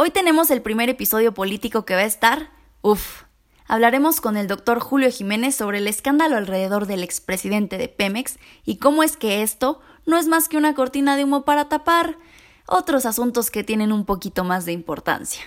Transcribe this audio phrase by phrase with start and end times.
[0.00, 2.50] Hoy tenemos el primer episodio político que va a estar,
[2.82, 3.24] uff,
[3.66, 8.76] hablaremos con el doctor Julio Jiménez sobre el escándalo alrededor del expresidente de Pemex y
[8.76, 12.16] cómo es que esto no es más que una cortina de humo para tapar
[12.68, 15.42] otros asuntos que tienen un poquito más de importancia.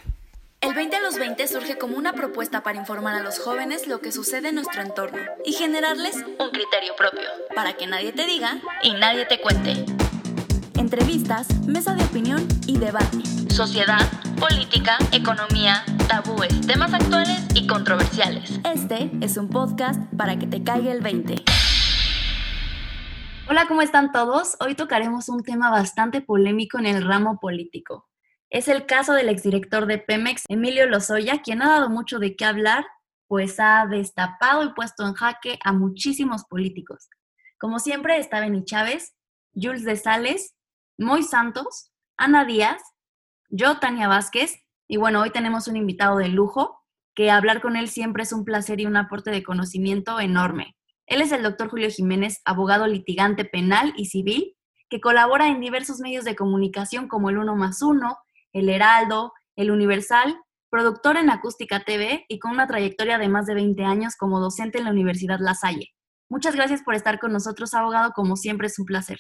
[0.60, 4.02] El 20 a los 20 surge como una propuesta para informar a los jóvenes lo
[4.02, 8.60] que sucede en nuestro entorno y generarles un criterio propio, para que nadie te diga
[8.84, 9.86] y nadie te cuente.
[10.78, 13.41] Entrevistas, mesa de opinión y debate.
[13.62, 14.10] Sociedad,
[14.40, 18.60] política, economía, tabúes, temas actuales y controversiales.
[18.66, 21.36] Este es un podcast para que te caiga el 20.
[23.48, 24.58] Hola, ¿cómo están todos?
[24.62, 28.10] Hoy tocaremos un tema bastante polémico en el ramo político.
[28.50, 32.46] Es el caso del exdirector de Pemex, Emilio Lozoya, quien ha dado mucho de qué
[32.46, 32.88] hablar,
[33.28, 37.10] pues ha destapado y puesto en jaque a muchísimos políticos.
[37.60, 39.14] Como siempre está Beni Chávez,
[39.54, 40.56] Jules de Sales,
[40.98, 42.82] Moy Santos, Ana Díaz,
[43.52, 46.82] yo, Tania Vázquez, y bueno, hoy tenemos un invitado de lujo,
[47.14, 50.78] que hablar con él siempre es un placer y un aporte de conocimiento enorme.
[51.06, 54.56] Él es el doctor Julio Jiménez, abogado litigante penal y civil,
[54.90, 58.18] que colabora en diversos medios de comunicación como el Uno más Uno,
[58.54, 60.38] el Heraldo, el Universal,
[60.70, 64.78] productor en Acústica TV y con una trayectoria de más de 20 años como docente
[64.78, 65.90] en la Universidad La Salle.
[66.30, 68.14] Muchas gracias por estar con nosotros, abogado.
[68.14, 69.20] Como siempre, es un placer.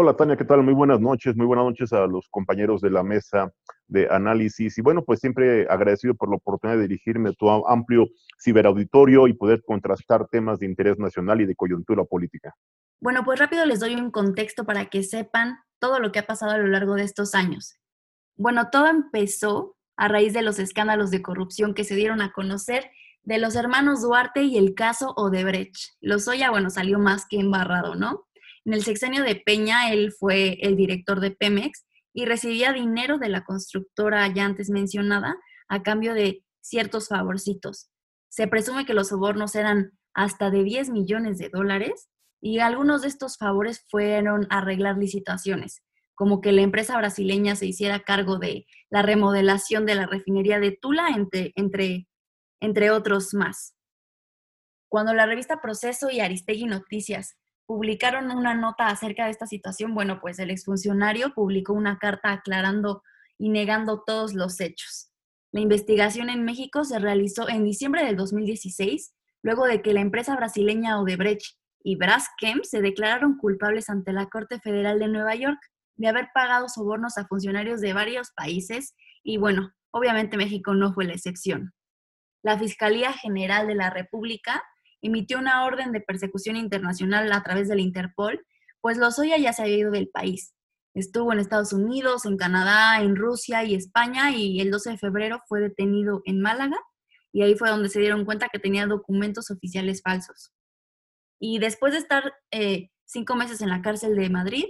[0.00, 0.62] Hola Tania, ¿qué tal?
[0.62, 3.52] Muy buenas noches, muy buenas noches a los compañeros de la mesa
[3.88, 4.78] de análisis.
[4.78, 8.06] Y bueno, pues siempre agradecido por la oportunidad de dirigirme a tu amplio
[8.40, 12.54] ciberauditorio y poder contrastar temas de interés nacional y de coyuntura política.
[13.00, 16.52] Bueno, pues rápido les doy un contexto para que sepan todo lo que ha pasado
[16.52, 17.74] a lo largo de estos años.
[18.36, 22.88] Bueno, todo empezó a raíz de los escándalos de corrupción que se dieron a conocer
[23.24, 25.96] de los hermanos Duarte y el caso Odebrecht.
[26.00, 28.27] Lozoya, bueno, salió más que embarrado, ¿no?
[28.68, 33.30] En el sexenio de Peña, él fue el director de Pemex y recibía dinero de
[33.30, 35.38] la constructora ya antes mencionada
[35.68, 37.88] a cambio de ciertos favorcitos.
[38.28, 42.10] Se presume que los sobornos eran hasta de 10 millones de dólares
[42.42, 45.82] y algunos de estos favores fueron arreglar licitaciones,
[46.14, 50.72] como que la empresa brasileña se hiciera cargo de la remodelación de la refinería de
[50.72, 52.06] Tula, entre, entre,
[52.60, 53.74] entre otros más.
[54.90, 60.20] Cuando la revista Proceso y Aristegui Noticias publicaron una nota acerca de esta situación, bueno,
[60.22, 63.02] pues el exfuncionario publicó una carta aclarando
[63.36, 65.12] y negando todos los hechos.
[65.52, 70.34] La investigación en México se realizó en diciembre del 2016, luego de que la empresa
[70.34, 75.60] brasileña Odebrecht y Braskem se declararon culpables ante la Corte Federal de Nueva York
[75.96, 81.04] de haber pagado sobornos a funcionarios de varios países y bueno, obviamente México no fue
[81.04, 81.74] la excepción.
[82.42, 84.64] La Fiscalía General de la República
[85.02, 88.44] emitió una orden de persecución internacional a través del Interpol,
[88.80, 90.54] pues Lozoya ya se había ido del país.
[90.94, 95.40] Estuvo en Estados Unidos, en Canadá, en Rusia y España y el 12 de febrero
[95.46, 96.78] fue detenido en Málaga
[97.32, 100.52] y ahí fue donde se dieron cuenta que tenía documentos oficiales falsos.
[101.40, 104.64] Y después de estar eh, cinco meses en la cárcel de Madrid,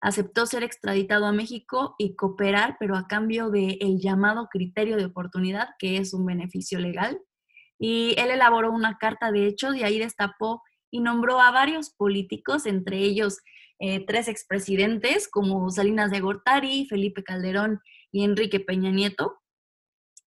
[0.00, 5.06] aceptó ser extraditado a México y cooperar, pero a cambio del el llamado criterio de
[5.06, 7.20] oportunidad, que es un beneficio legal
[7.78, 12.66] y él elaboró una carta de hechos y ahí destapó y nombró a varios políticos,
[12.66, 13.38] entre ellos
[13.80, 17.80] eh, tres expresidentes como Salinas de Gortari, Felipe Calderón
[18.12, 19.40] y Enrique Peña Nieto.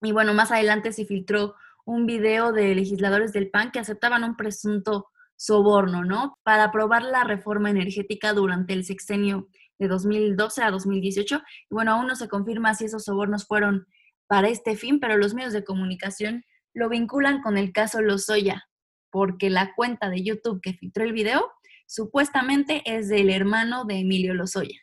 [0.02, 1.54] Y bueno, más adelante se filtró
[1.84, 6.38] un video de legisladores del PAN que aceptaban un presunto soborno, ¿no?
[6.42, 9.48] Para aprobar la reforma energética durante el sexenio
[9.78, 11.42] de 2012 a 2018.
[11.70, 13.86] Y bueno, aún no se confirma si esos sobornos fueron
[14.26, 16.44] para este fin, pero los medios de comunicación
[16.78, 18.68] lo vinculan con el caso Lozoya,
[19.10, 21.50] porque la cuenta de YouTube que filtró el video
[21.86, 24.78] supuestamente es del hermano de Emilio Lozoya.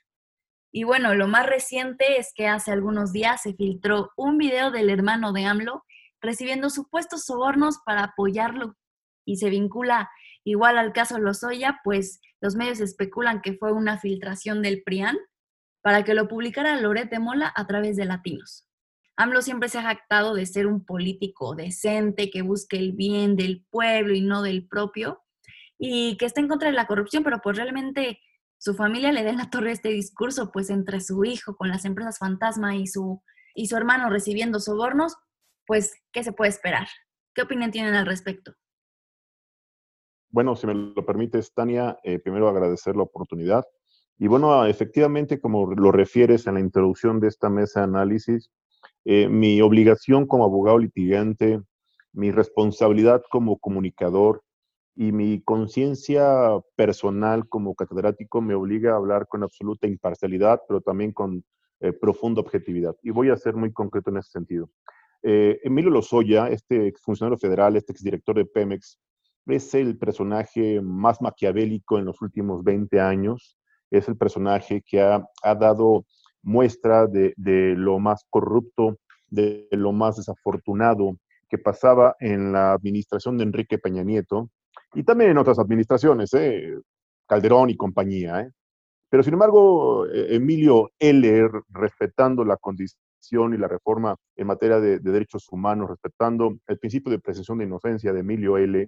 [0.74, 4.90] Y bueno, lo más reciente es que hace algunos días se filtró un video del
[4.90, 5.86] hermano de AMLO
[6.20, 8.76] recibiendo supuestos sobornos para apoyarlo
[9.24, 10.10] y se vincula
[10.44, 15.18] igual al caso Lozoya, pues los medios especulan que fue una filtración del PRIAN
[15.82, 18.65] para que lo publicara Loret Mola a través de Latinos.
[19.18, 23.66] AMLO siempre se ha jactado de ser un político decente, que busque el bien del
[23.70, 25.24] pueblo y no del propio,
[25.78, 28.20] y que está en contra de la corrupción, pero pues realmente
[28.58, 31.86] su familia le da en la torre este discurso, pues entre su hijo con las
[31.86, 33.22] empresas fantasma y su,
[33.54, 35.16] y su hermano recibiendo sobornos,
[35.66, 36.88] pues, ¿qué se puede esperar?
[37.34, 38.54] ¿Qué opinión tienen al respecto?
[40.30, 43.66] Bueno, si me lo permites, Tania, eh, primero agradecer la oportunidad.
[44.18, 48.52] Y bueno, efectivamente, como lo refieres en la introducción de esta mesa de análisis,
[49.06, 51.62] eh, mi obligación como abogado litigante,
[52.12, 54.42] mi responsabilidad como comunicador
[54.96, 61.12] y mi conciencia personal como catedrático me obliga a hablar con absoluta imparcialidad, pero también
[61.12, 61.44] con
[61.82, 62.96] eh, profunda objetividad.
[63.04, 64.72] Y voy a ser muy concreto en ese sentido.
[65.22, 68.98] Eh, Emilio Lozoya, este exfuncionario federal, este exdirector de Pemex,
[69.46, 73.58] es el personaje más maquiavélico en los últimos 20 años.
[73.92, 76.06] Es el personaje que ha, ha dado
[76.46, 77.34] muestra de,
[77.76, 78.98] lo más corrupto,
[79.28, 81.18] de lo más desafortunado
[81.50, 84.50] que pasaba en la administración de Enrique Peña Nieto
[84.94, 86.80] y también en otras administraciones, ¿eh?
[87.28, 88.42] Calderón y compañía.
[88.42, 88.52] ¿eh?
[89.10, 95.00] Pero sin embargo, e, Emilio L., respetando la condición y la reforma en materia de,
[95.00, 98.88] de, derechos humanos, respetando el principio de presunción de inocencia de Emilio L.,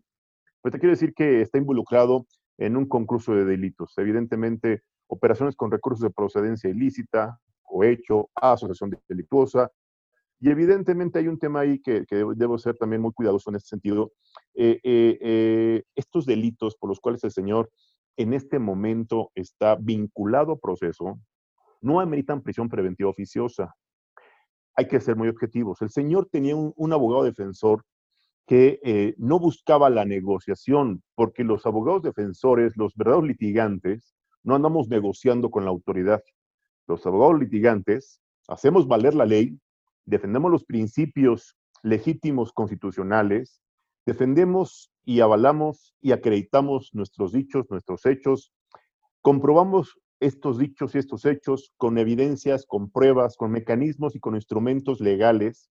[0.61, 2.27] pues te quiero decir que está involucrado
[2.59, 3.93] en un concurso de delitos.
[3.97, 9.71] Evidentemente, operaciones con recursos de procedencia ilícita, cohecho, asociación delictuosa,
[10.39, 13.69] y evidentemente hay un tema ahí que, que debo ser también muy cuidadoso en este
[13.69, 14.11] sentido.
[14.53, 17.71] Eh, eh, eh, estos delitos por los cuales el señor
[18.17, 21.19] en este momento está vinculado a proceso
[21.79, 23.75] no ameritan prisión preventiva oficiosa.
[24.75, 25.81] Hay que ser muy objetivos.
[25.81, 27.83] El señor tenía un, abogado defensor
[28.47, 35.51] que no buscaba la negociación, porque los abogados defensores, los verdaderos litigantes, no andamos negociando
[35.51, 36.23] con la autoridad.
[36.87, 39.59] Los abogados litigantes hacemos valer la ley,
[40.05, 43.61] defendemos los principios legítimos constitucionales,
[44.05, 48.51] defendemos y avalamos y acreditamos nuestros dichos, nuestros hechos,
[49.21, 54.99] comprobamos estos dichos y estos hechos con evidencias, con pruebas, con mecanismos y con instrumentos
[54.99, 55.69] legales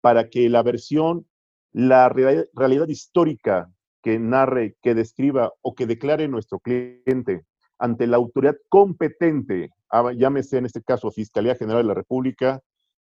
[0.00, 1.26] para que la versión
[1.72, 3.70] la realidad histórica
[4.02, 7.44] que narre, que describa o que declare nuestro cliente
[7.78, 9.70] ante la autoridad competente,
[10.16, 12.60] llámese en este caso Fiscalía General de la República,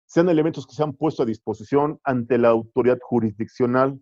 [0.06, 4.00] sean elementos que se han puesto a disposición ante la autoridad jurisdiccional,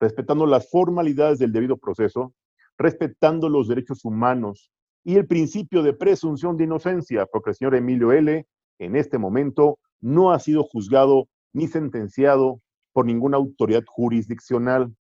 [0.00, 2.34] respetando las formalidades del debido proceso,
[2.78, 4.70] respetando los derechos humanos
[5.04, 8.46] y el principio de presunción de inocencia, porque el señor Emilio L.
[8.78, 12.60] en este momento no ha sido juzgado ni sentenciado
[12.92, 14.94] por ninguna autoridad jurisdiccional.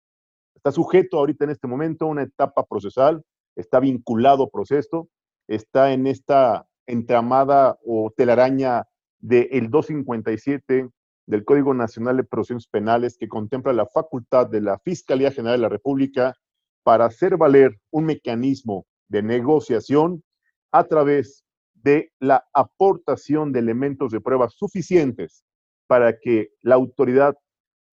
[0.55, 3.23] Está sujeto ahorita en este momento a una etapa procesal,
[3.55, 5.09] está vinculado a proceso,
[5.47, 8.87] está en esta entramada o telaraña
[9.19, 10.89] del 257
[11.25, 15.63] del Código Nacional de Procedimientos Penales que contempla la facultad de la Fiscalía General de
[15.63, 16.35] la República
[16.83, 20.23] para hacer valer un mecanismo de negociación
[20.71, 21.43] a través
[21.73, 25.43] de la aportación de elementos de prueba suficientes
[25.87, 27.35] para que la autoridad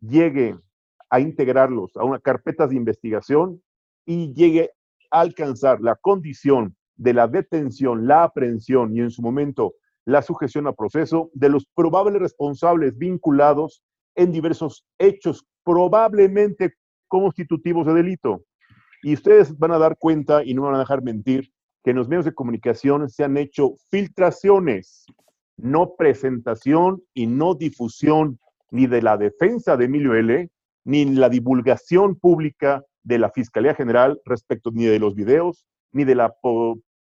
[0.01, 0.57] llegue
[1.11, 3.63] a integrarlos a una carpeta de investigación
[4.05, 4.71] y llegue
[5.11, 9.75] a alcanzar la condición de la detención, la aprehensión y en su momento
[10.05, 13.83] la sujeción a proceso de los probables responsables vinculados
[14.15, 16.75] en diversos hechos probablemente
[17.09, 18.45] constitutivos de delito.
[19.03, 21.53] Y ustedes van a dar cuenta y no van a dejar mentir
[21.85, 25.05] que en los medios de comunicación se han hecho filtraciones,
[25.57, 28.39] no presentación y no difusión
[28.71, 30.51] ni de la defensa de Emilio L.,
[30.85, 36.15] ni la divulgación pública de la Fiscalía General respecto ni de los videos, ni de
[36.15, 36.35] la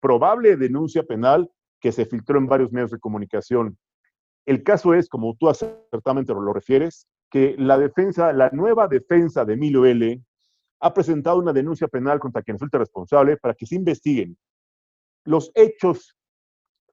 [0.01, 1.51] probable denuncia penal
[1.81, 3.77] que se filtró en varios medios de comunicación.
[4.47, 9.55] El caso es, como tú acertadamente lo refieres, que la defensa, la nueva defensa de
[9.55, 10.21] Emilio L.,
[10.81, 14.37] ha presentado una denuncia penal contra quien resulta responsable para que se investiguen
[15.25, 16.17] los hechos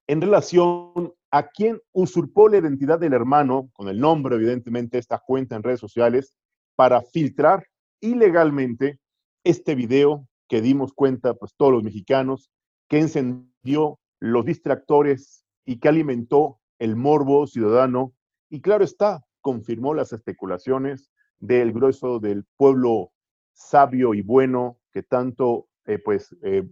[0.07, 5.55] en relación a quien usurpó la identidad del hermano, con el nombre evidentemente, esta cuenta
[5.55, 6.35] en redes sociales,
[6.75, 7.65] para filtrar
[7.99, 8.99] ilegalmente
[9.43, 12.51] este video que dimos cuenta, pues todos los mexicanos,
[12.89, 18.13] que encendió los distractores y que alimentó el morbo ciudadano.
[18.49, 23.11] Y claro está, confirmó las especulaciones del grueso del pueblo
[23.53, 26.67] sabio y bueno que tanto eh, pues eh,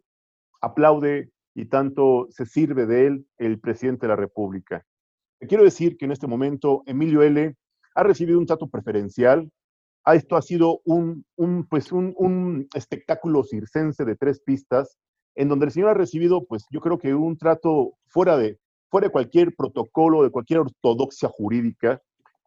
[0.61, 4.85] aplaude y tanto se sirve de él el presidente de la República.
[5.39, 7.55] Quiero decir que en este momento Emilio L.
[7.95, 9.51] ha recibido un trato preferencial.
[10.13, 14.97] Esto ha sido un, un pues un, un, espectáculo circense de tres pistas,
[15.35, 18.57] en donde el señor ha recibido, pues yo creo que un trato fuera de,
[18.89, 22.01] fuera de cualquier protocolo, de cualquier ortodoxia jurídica.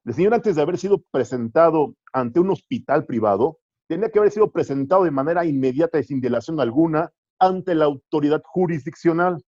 [0.05, 4.51] El señor, antes de haber sido presentado ante un hospital privado, tenía que haber sido
[4.51, 9.43] presentado de manera inmediata y sin dilación alguna ante la autoridad jurisdiccional.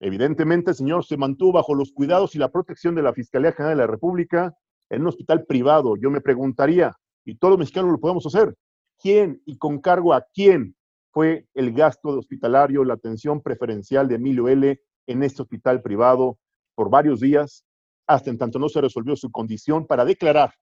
[0.00, 3.76] Evidentemente, el señor se mantuvo bajo los cuidados y la protección de la Fiscalía General
[3.76, 4.54] de la República
[4.90, 5.96] en un hospital privado.
[5.96, 6.96] Yo me preguntaría,
[7.26, 8.54] y todos los mexicanos lo podemos hacer,
[8.98, 10.74] ¿quién y con cargo a quién
[11.10, 14.80] fue el gasto de hospitalario, la atención preferencial de Emilio L.
[15.06, 16.38] en este hospital privado
[16.74, 17.64] por varios días,
[18.06, 20.52] hasta en tanto no se resolvió su condición para declarar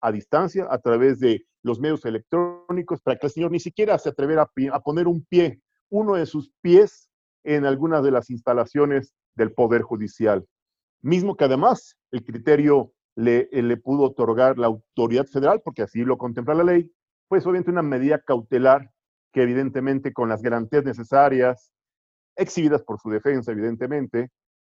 [0.00, 4.08] a distancia a través de los medios electrónicos para que el señor ni siquiera se
[4.08, 5.60] atreviera a, poner un pie
[5.90, 7.08] uno de sus pies
[7.44, 10.46] en algunas de las instalaciones del Poder Judicial.
[11.00, 16.16] mismo que además el criterio le, le pudo otorgar la autoridad federal, porque así lo
[16.16, 16.92] contempla la ley,
[17.26, 18.92] pues obviamente una medida cautelar
[19.32, 21.72] que evidentemente con las garantías necesarias,
[22.36, 24.30] exhibidas por su defensa, evidentemente,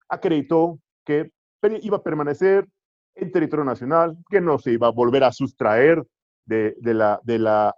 [0.10, 1.32] acreditó que
[1.82, 2.68] iba a permanecer
[3.16, 6.04] en territorio nacional, que no se iba a volver a sustraer
[6.46, 7.74] de, la, de la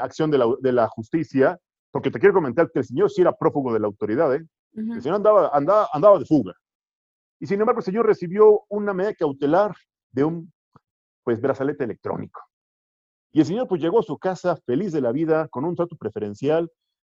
[0.00, 1.58] acción de la, de la, justicia,
[1.90, 4.46] porque te quiero comentar que el señor sí era prófugo de la autoridad, ¿eh?
[4.72, 6.54] el señor andaba, andaba, andaba de fuga.
[7.38, 9.74] Y sin embargo, el señor recibió una medida cautelar
[10.16, 10.52] de un
[11.22, 12.40] pues, brazalete electrónico.
[13.32, 15.94] Y el señor pues llegó a su casa feliz de la vida, con un trato
[15.96, 16.72] preferencial,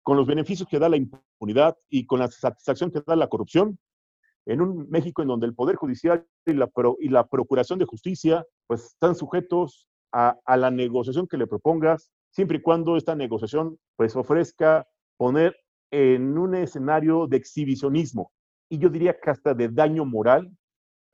[0.03, 3.79] con los beneficios que da la impunidad y con la satisfacción que da la corrupción,
[4.47, 8.47] en un México en donde el Poder Judicial y la, y la Procuración de Justicia
[8.67, 13.79] pues están sujetos a, a, la negociación que le propongas, siempre y cuando esta negociación
[13.97, 14.87] pues ofrezca
[15.19, 15.55] poner
[15.91, 18.33] en un escenario de exhibicionismo
[18.71, 20.51] y yo diría que hasta de daño moral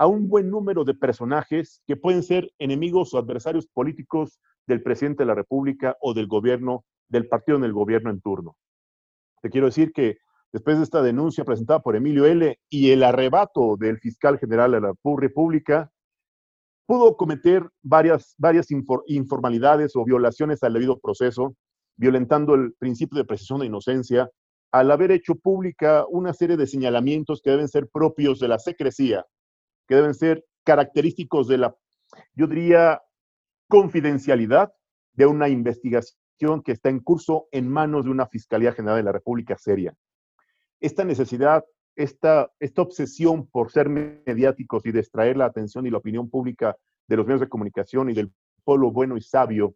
[0.03, 5.23] a un buen número de personajes que pueden ser enemigos o adversarios políticos del presidente
[5.23, 8.57] de la República o del gobierno, del partido en el gobierno en turno.
[9.43, 10.17] Te quiero decir que
[10.53, 12.59] después de esta denuncia presentada por Emilio L.
[12.69, 15.93] y el arrebato del fiscal general de la República,
[16.85, 18.67] pudo cometer varias, varias
[19.07, 21.55] informalidades o violaciones al debido proceso,
[21.97, 24.29] violentando el principio de precisión de inocencia,
[24.73, 29.25] al haber hecho pública una serie de señalamientos que deben ser propios de la secrecía,
[29.87, 31.77] que deben ser característicos de la,
[32.35, 33.03] yo diría,
[33.69, 34.73] confidencialidad
[35.15, 39.13] de una investigación que está en curso en manos de una Fiscalía General de la
[39.13, 39.95] República seria
[40.83, 46.29] esta necesidad, esta, esta obsesión por ser mediáticos y distraer la atención y la opinión
[46.29, 48.33] pública de los medios de comunicación y del
[48.65, 49.75] pueblo bueno y sabio,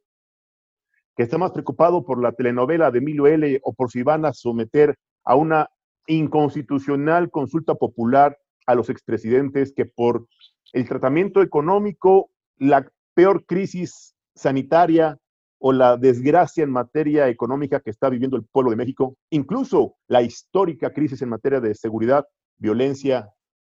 [1.17, 3.61] que está más preocupado por la telenovela de Emilio L.
[3.63, 5.71] o por si van a someter a una
[6.09, 8.37] inconstitucional consulta popular
[8.67, 10.27] a los expresidentes que por
[10.73, 15.19] el tratamiento económico, la peor crisis sanitaria
[15.59, 20.23] o la desgracia en materia económica que está viviendo el pueblo de México, incluso la
[20.23, 22.27] histórica crisis en materia de seguridad,
[22.59, 23.31] violencia,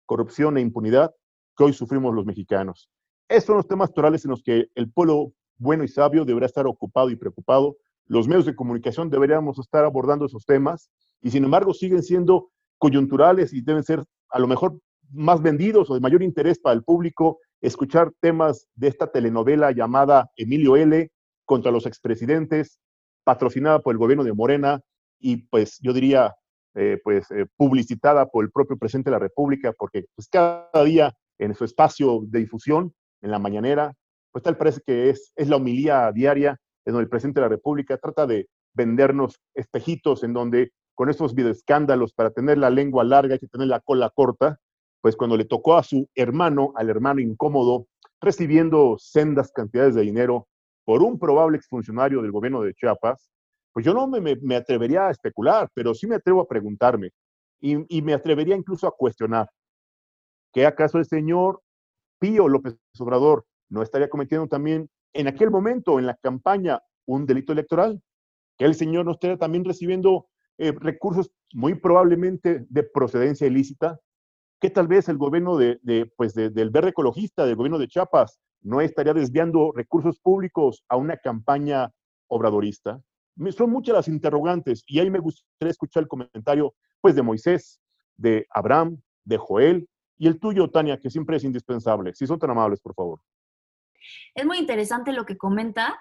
[0.05, 1.11] corrupción e impunidad
[1.55, 2.89] que hoy sufrimos los mexicanos.
[3.29, 6.65] Esos son los temas torales en los que el pueblo bueno y sabio deberá estar
[6.67, 7.77] ocupado y preocupado.
[8.07, 10.89] Los medios de comunicación deberíamos estar abordando esos temas
[11.21, 14.79] y sin embargo siguen siendo coyunturales y deben ser a lo mejor
[15.11, 20.29] más vendidos o de mayor interés para el público escuchar temas de esta telenovela llamada
[20.35, 21.11] Emilio L.
[21.45, 22.79] contra los expresidentes,
[23.23, 24.81] patrocinada por el gobierno de Morena
[25.19, 26.35] y pues yo diría
[26.75, 31.13] eh, pues eh, publicitada por el propio presidente de la República, porque pues cada día
[31.39, 33.93] en su espacio de difusión, en la mañanera,
[34.31, 37.49] pues tal parece que es, es la homilía diaria en donde el presidente de la
[37.49, 43.35] República trata de vendernos espejitos en donde con estos videoescándalos para tener la lengua larga
[43.35, 44.59] y tener la cola corta,
[44.99, 47.87] pues cuando le tocó a su hermano, al hermano incómodo,
[48.19, 50.49] recibiendo sendas cantidades de dinero
[50.83, 53.31] por un probable exfuncionario del gobierno de Chiapas,
[53.71, 57.11] pues yo no me, atrevería a especular, pero sí me atrevo a preguntarme
[57.61, 59.49] y, me atrevería incluso a cuestionar,
[60.51, 61.61] ¿qué acaso el señor
[62.19, 67.53] Pío López Obrador no estaría cometiendo también en aquel momento, en la campaña, un delito
[67.53, 68.01] electoral?
[68.57, 70.27] ¿Que el señor no estaría también recibiendo
[70.59, 73.99] eh, recursos muy probablemente de procedencia ilícita?
[74.59, 78.81] ¿Que tal vez el gobierno de, pues del verde ecologista, del gobierno de Chiapas, no
[78.81, 81.91] estaría desviando recursos públicos a una campaña
[82.27, 83.01] obradorista?
[83.51, 87.79] Son muchas las interrogantes y ahí me gustaría escuchar el comentario pues de Moisés,
[88.17, 89.87] de Abraham, de Joel
[90.17, 92.13] y el tuyo, Tania, que siempre es indispensable.
[92.13, 93.21] Si son tan amables, por favor.
[94.35, 95.97] Es muy interesante lo que comenta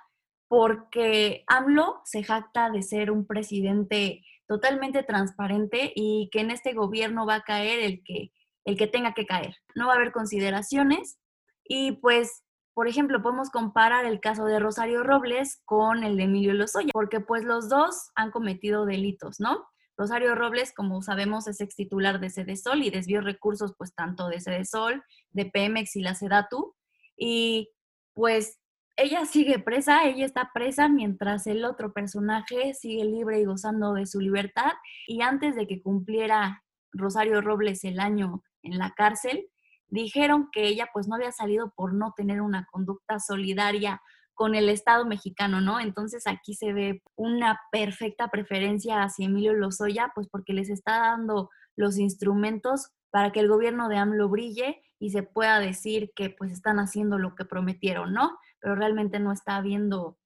[0.48, 7.26] porque AMLO se jacta de ser un presidente totalmente transparente y que en este gobierno
[7.26, 8.32] va a caer el que,
[8.64, 9.54] el que tenga que caer.
[9.76, 11.18] No va a haber consideraciones
[11.64, 12.42] y pues
[12.78, 17.18] por ejemplo, podemos comparar el caso de Rosario Robles con el de Emilio Lozoya, porque
[17.18, 19.66] pues los dos han cometido delitos, ¿no?
[19.96, 24.64] Rosario Robles, como sabemos, es ex titular de Sol y desvió recursos pues tanto de
[24.64, 26.76] Sol, de Pemex y la Sedatu.
[27.16, 27.68] Y
[28.14, 28.60] pues
[28.98, 34.06] ella sigue presa, ella está presa mientras el otro personaje sigue libre y gozando de
[34.06, 34.72] su libertad.
[35.06, 39.48] Y antes de que cumpliera Rosario Robles el año en la cárcel,
[39.86, 44.02] dijeron que ella pues no había salido por no tener una conducta solidaria
[44.34, 45.78] con el Estado mexicano, ¿no?
[45.78, 51.50] Entonces aquí se ve una perfecta preferencia hacia Emilio Lozoya, pues porque les está dando
[51.76, 56.50] los instrumentos para que el gobierno de AMLO brille y se pueda decir que pues
[56.50, 58.36] están haciendo lo que prometieron, ¿no?
[58.60, 60.18] Pero realmente no está habiendo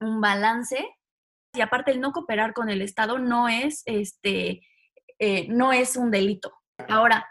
[0.00, 0.88] un balance.
[1.54, 4.62] Y aparte el no cooperar con el Estado no es, este,
[5.18, 6.52] eh, no es un delito.
[6.88, 7.26] Ahora,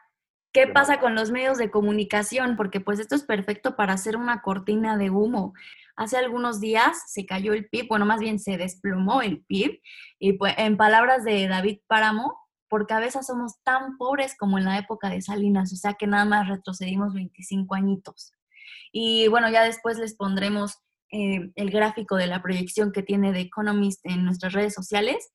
[0.57, 2.55] ¿Qué pasa con los medios de comunicación?
[2.55, 5.53] Porque pues esto es perfecto para hacer una cortina de humo.
[5.95, 9.79] Hace algunos días se cayó el PIB, bueno, más bien se desplomó el PIB,
[10.17, 12.39] y pues en palabras de David Páramo,
[12.69, 16.25] por cabeza somos tan pobres como en la época de Salinas, o sea que nada
[16.25, 18.33] más retrocedimos 25 añitos.
[18.99, 20.79] Y bueno, ya después les pondremos
[21.11, 25.29] eh, el gráfico de la proyección que tiene The Economist en nuestras redes sociales,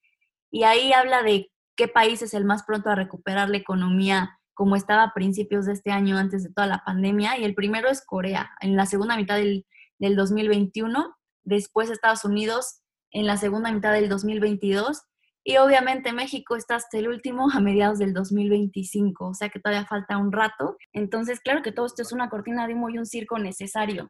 [0.51, 4.75] y ahí habla de qué país es el más pronto a recuperar la economía como
[4.75, 8.05] estaba a principios de este año antes de toda la pandemia, y el primero es
[8.05, 9.65] Corea, en la segunda mitad del,
[10.01, 11.15] del 2021,
[11.45, 12.81] después Estados Unidos
[13.13, 15.03] en la segunda mitad del 2022,
[15.45, 19.87] y obviamente México está hasta el último a mediados del 2025, o sea que todavía
[19.87, 20.77] falta un rato.
[20.93, 24.09] Entonces, claro que todo esto es una cortina de humo y un circo necesario.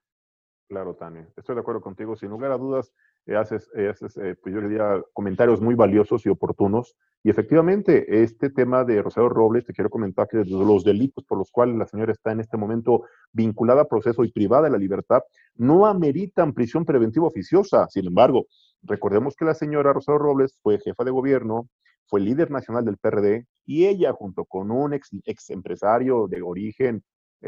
[0.69, 2.17] Claro, Tania, estoy de acuerdo contigo.
[2.17, 2.93] Sin lugar a dudas,
[3.29, 6.97] haces, eh, haces eh, pues yo diría, comentarios muy valiosos y oportunos.
[7.23, 11.51] Y efectivamente, este tema de Rosario Robles, te quiero comentar que los delitos por los
[11.53, 15.23] cuales la señora está en este momento vinculada a proceso y privada de la libertad
[15.55, 17.89] no ameritan prisión preventiva oficiosa.
[17.89, 18.47] Sin embargo,
[18.83, 21.69] recordemos que la señora Rosario Robles fue jefa de gobierno,
[22.07, 27.05] fue líder nacional del PRD y ella, junto con un ex, empresario de origen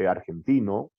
[0.07, 0.89] argentino,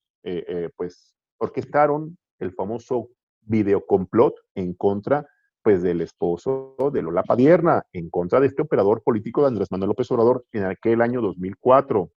[0.77, 3.09] pues orquestaron el famoso
[3.47, 5.27] videocomplot en contra
[5.63, 9.89] pues del esposo de Lola Padierna, en contra de este operador político de Andrés Manuel
[9.89, 12.09] López Obrador en aquel año 2004.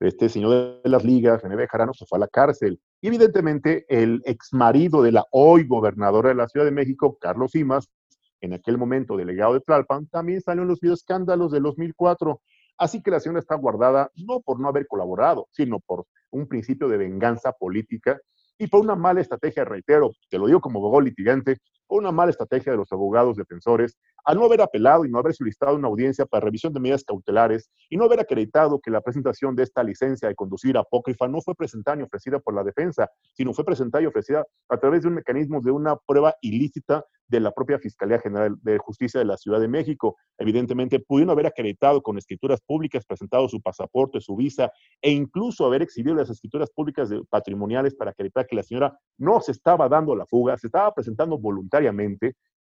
[0.00, 2.78] Este señor de las ligas, René Bejarano, se fue a la cárcel.
[3.00, 7.52] Y evidentemente el ex marido de la hoy gobernadora de la Ciudad de México, Carlos
[7.52, 7.88] Simas,
[8.42, 12.38] en aquel momento delegado de Tlalpan, también salió en los videoescándalos del 2004.
[12.76, 16.86] Así que la señora está guardada no por no haber colaborado, sino por un principio
[16.88, 18.20] de venganza política
[18.60, 21.56] y por una mala estrategia, reitero, te lo digo como abogado litigante,
[21.98, 25.76] una mala estrategia de los abogados defensores, al no haber apelado y no haber solicitado
[25.76, 29.62] una audiencia para revisión de medidas cautelares y no haber acreditado que la presentación de
[29.62, 33.64] esta licencia de conducir apócrifa no fue presentada ni ofrecida por la defensa, sino fue
[33.64, 37.78] presentada y ofrecida a través de un mecanismo de una prueba ilícita de la propia
[37.78, 40.16] Fiscalía General de Justicia de la Ciudad de México.
[40.36, 45.82] Evidentemente, pudieron haber acreditado con escrituras públicas, presentado su pasaporte, su visa, e incluso haber
[45.82, 50.26] exhibido las escrituras públicas patrimoniales para acreditar que la señora no se estaba dando la
[50.26, 51.79] fuga, se estaba presentando voluntariamente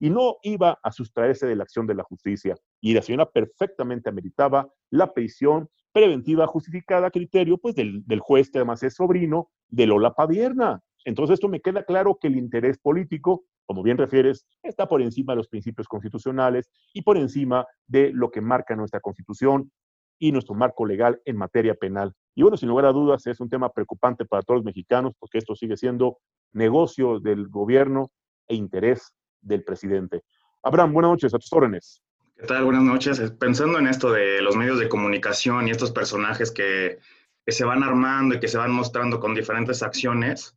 [0.00, 2.54] y no iba a sustraerse de la acción de la justicia.
[2.80, 8.50] Y la señora perfectamente ameritaba la prisión preventiva justificada a criterio pues, del, del juez
[8.50, 10.80] que además es sobrino de Lola Padierna.
[11.04, 15.32] Entonces, esto me queda claro que el interés político, como bien refieres, está por encima
[15.32, 19.70] de los principios constitucionales y por encima de lo que marca nuestra constitución
[20.18, 22.12] y nuestro marco legal en materia penal.
[22.34, 25.38] Y bueno, sin lugar a dudas, es un tema preocupante para todos los mexicanos porque
[25.38, 26.18] esto sigue siendo
[26.52, 28.10] negocio del gobierno
[28.48, 30.22] e interés del presidente.
[30.62, 32.02] Abraham, buenas noches, a tus órdenes.
[32.36, 32.64] ¿Qué tal?
[32.64, 33.20] Buenas noches.
[33.32, 36.98] Pensando en esto de los medios de comunicación y estos personajes que,
[37.44, 40.54] que se van armando y que se van mostrando con diferentes acciones,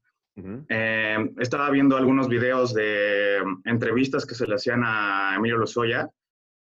[0.70, 6.10] eh, estaba viendo algunos videos de mm, entrevistas que se le hacían a Emilio Lozoya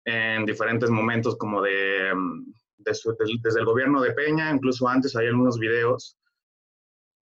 [0.06, 2.46] en diferentes momentos, como de, mm,
[2.78, 6.18] desde el gobierno de Peña, incluso antes hay algunos videos.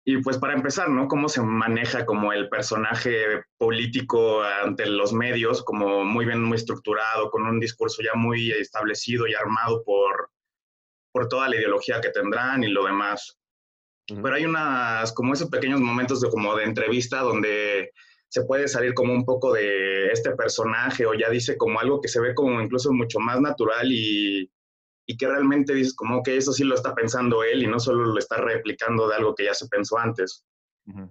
[0.06, 1.08] Y pues para empezar, ¿no?
[1.08, 7.30] Cómo se maneja como el personaje político ante los medios, como muy bien, muy estructurado,
[7.30, 10.30] con un discurso ya muy establecido y armado por,
[11.10, 13.38] por toda la ideología que tendrán y lo demás.
[14.06, 17.90] Pero hay unas, como esos pequeños momentos de, como de entrevista donde
[18.28, 22.08] se puede salir como un poco de este personaje o ya dice como algo que
[22.08, 24.50] se ve como incluso mucho más natural y,
[25.06, 28.06] y que realmente dices como que eso sí lo está pensando él y no solo
[28.06, 30.44] lo está replicando de algo que ya se pensó antes.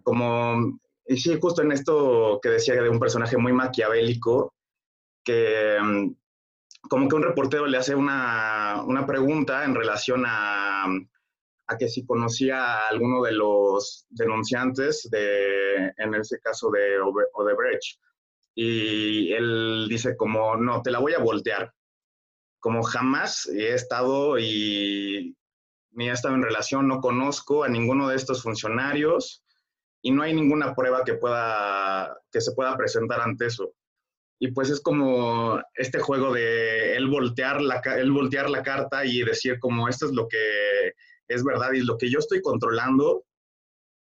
[0.03, 4.53] Como, y sí, justo en esto que decía de un personaje muy maquiavélico,
[5.23, 6.15] que mm,
[6.89, 10.85] como que un reportero le hace una, una pregunta en relación a
[11.67, 16.99] a que si conocía a alguno de los denunciantes, de, en ese caso de
[17.33, 17.99] Odebrecht.
[18.55, 21.73] Y él dice como, no, te la voy a voltear.
[22.63, 25.35] Como jamás he estado y
[25.91, 29.43] ni he estado en relación, no conozco a ninguno de estos funcionarios
[30.01, 33.73] y no hay ninguna prueba que, pueda, que se pueda presentar ante eso.
[34.39, 39.23] Y pues es como este juego de él voltear la, él voltear la carta y
[39.23, 40.93] decir como esto es lo que
[41.27, 43.25] es verdad y lo que yo estoy controlando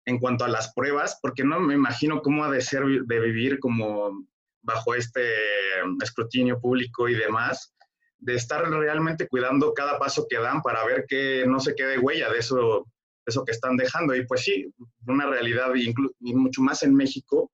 [0.06, 3.60] en cuanto a las pruebas, porque no me imagino cómo ha de ser de vivir
[3.60, 4.27] como
[4.62, 5.29] bajo este
[6.01, 7.73] escrutinio público y demás,
[8.24, 12.30] de estar realmente cuidando cada paso que dan para ver que no se quede huella
[12.30, 12.86] de eso,
[13.26, 14.16] eso que están dejando.
[14.16, 14.74] Y pues sí,
[15.08, 17.52] una realidad, y mucho más en México,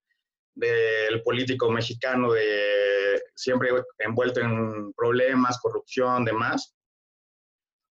[0.55, 6.75] del político mexicano, de siempre envuelto en problemas, corrupción, demás,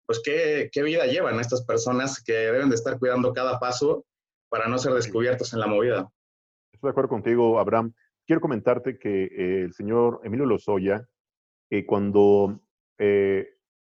[0.06, 4.06] pues qué, qué vida llevan estas personas que deben de estar cuidando cada paso
[4.48, 6.08] para no ser descubiertos en la movida.
[6.72, 7.92] Estoy de acuerdo contigo, Abraham.
[8.26, 11.06] Quiero comentarte que eh, el señor Emilio Lozoya,
[11.70, 12.60] eh, cuando
[12.98, 13.48] eh,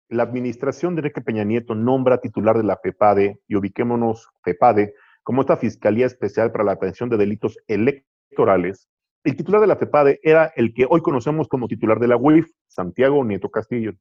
[0.10, 5.42] la administración de Enrique Peña Nieto nombra titular de la FEPADE, y ubiquémonos FEPADE, como
[5.42, 8.90] esta Fiscalía Especial para la Atención de Delitos Electorales,
[9.24, 12.50] el titular de la FEPADE era el que hoy conocemos como titular de la UIF,
[12.68, 13.94] Santiago Nieto Castillo.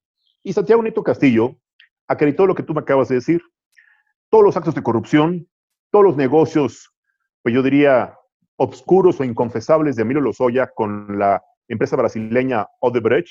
[0.42, 1.56] Y Santiago Nieto Castillo
[2.08, 3.42] acreditó lo que tú me acabas de decir.
[4.30, 5.46] Todos los actos de corrupción,
[5.90, 6.90] todos los negocios,
[7.42, 8.16] pues yo diría,
[8.56, 13.30] obscuros o inconfesables de Emilio Lozoya con la empresa brasileña Odebrecht,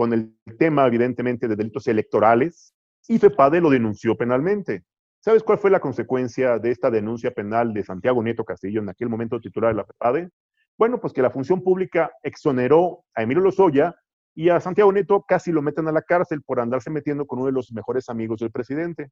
[0.00, 2.74] con el tema, evidentemente, de delitos electorales,
[3.06, 4.82] y FEPADE lo denunció penalmente.
[5.22, 9.10] ¿Sabes cuál fue la consecuencia de esta denuncia penal de Santiago Nieto Castillo, en aquel
[9.10, 10.30] momento titular de la FEPADE?
[10.78, 13.94] Bueno, pues que la función pública exoneró a Emilio Lozoya
[14.34, 17.48] y a Santiago Nieto casi lo meten a la cárcel por andarse metiendo con uno
[17.48, 19.10] de los mejores amigos del presidente.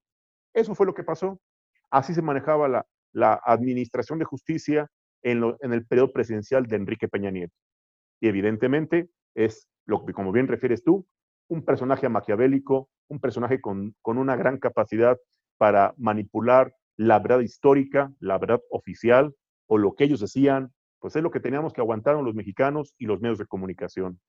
[0.55, 1.39] Eso fue lo que pasó.
[1.91, 2.67] Así se manejaba
[3.13, 4.89] la, administración de justicia
[5.23, 7.53] en, en, el periodo presidencial de Enrique Peña Nieto.
[8.23, 11.07] Y evidentemente es lo que, como bien refieres tú,
[11.49, 15.19] un personaje maquiavélico, un personaje con, con una gran capacidad
[15.57, 19.35] para manipular la verdad histórica, la verdad oficial,
[19.67, 23.07] o lo que ellos decían, pues es lo que teníamos que aguantar los mexicanos y
[23.07, 24.21] los medios de comunicación.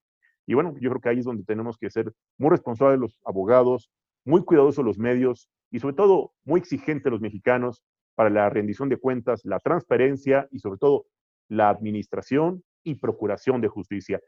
[0.47, 3.91] Y bueno, yo creo que ahí es donde tenemos que ser muy responsables los abogados,
[4.23, 7.83] muy cuidadosos los medios y sobre todo muy exigentes los mexicanos
[8.15, 11.05] para la rendición de cuentas, la transparencia y sobre todo
[11.49, 14.21] la administración y procuración de justicia.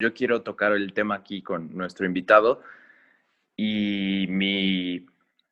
[0.00, 2.62] Yo quiero tocar el tema aquí con nuestro invitado
[3.56, 5.06] y mi,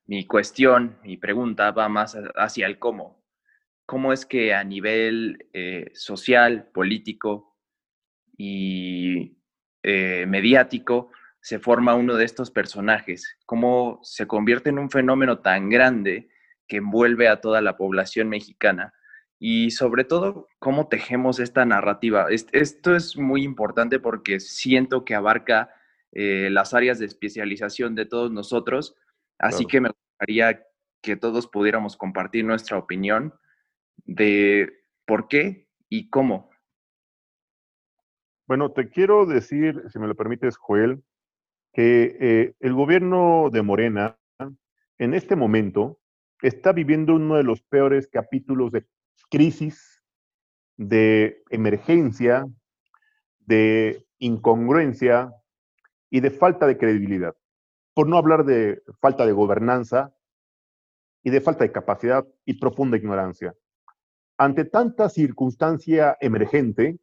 [0.07, 3.23] mi cuestión, mi pregunta va más hacia el cómo.
[3.87, 7.57] ¿Cómo es que a nivel eh, social, político
[8.37, 9.37] y
[9.85, 13.39] eh, mediático se forma uno de estos personajes?
[13.47, 16.31] ¿Cómo se convierte en un fenómeno tan grande
[16.67, 18.93] que envuelve a toda la población mexicana?
[19.45, 22.27] Y sobre todo, ¿cómo tejemos esta narrativa?
[22.31, 25.75] Esto es muy importante porque siento que abarca
[26.13, 28.95] eh, las áreas de especialización de todos nosotros,
[29.41, 30.65] así que me gustaría
[31.03, 33.35] que todos pudiéramos compartir nuestra opinión
[34.05, 36.49] de por qué y cómo.
[38.47, 41.03] Bueno, te quiero decir, si me lo permites, Joel,
[41.73, 44.17] que eh, el gobierno de Morena
[44.99, 45.99] en este momento
[46.43, 48.87] está viviendo uno de los peores capítulos de
[49.31, 50.03] crisis,
[50.77, 52.47] de emergencia,
[53.41, 55.33] de incongruencia
[56.11, 57.35] y de falta de credibilidad.
[57.95, 60.15] Por no hablar de falta de gobernanza
[61.23, 63.55] y de falta de capacidad y profunda ignorancia.
[64.39, 66.99] Ante tanta circunstancia emergente,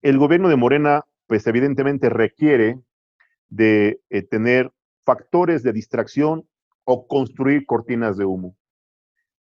[0.00, 2.80] el gobierno de Morena, pues evidentemente requiere
[3.48, 4.72] de eh, tener
[5.04, 6.48] factores de distracción
[6.84, 8.56] o construir cortinas de humo.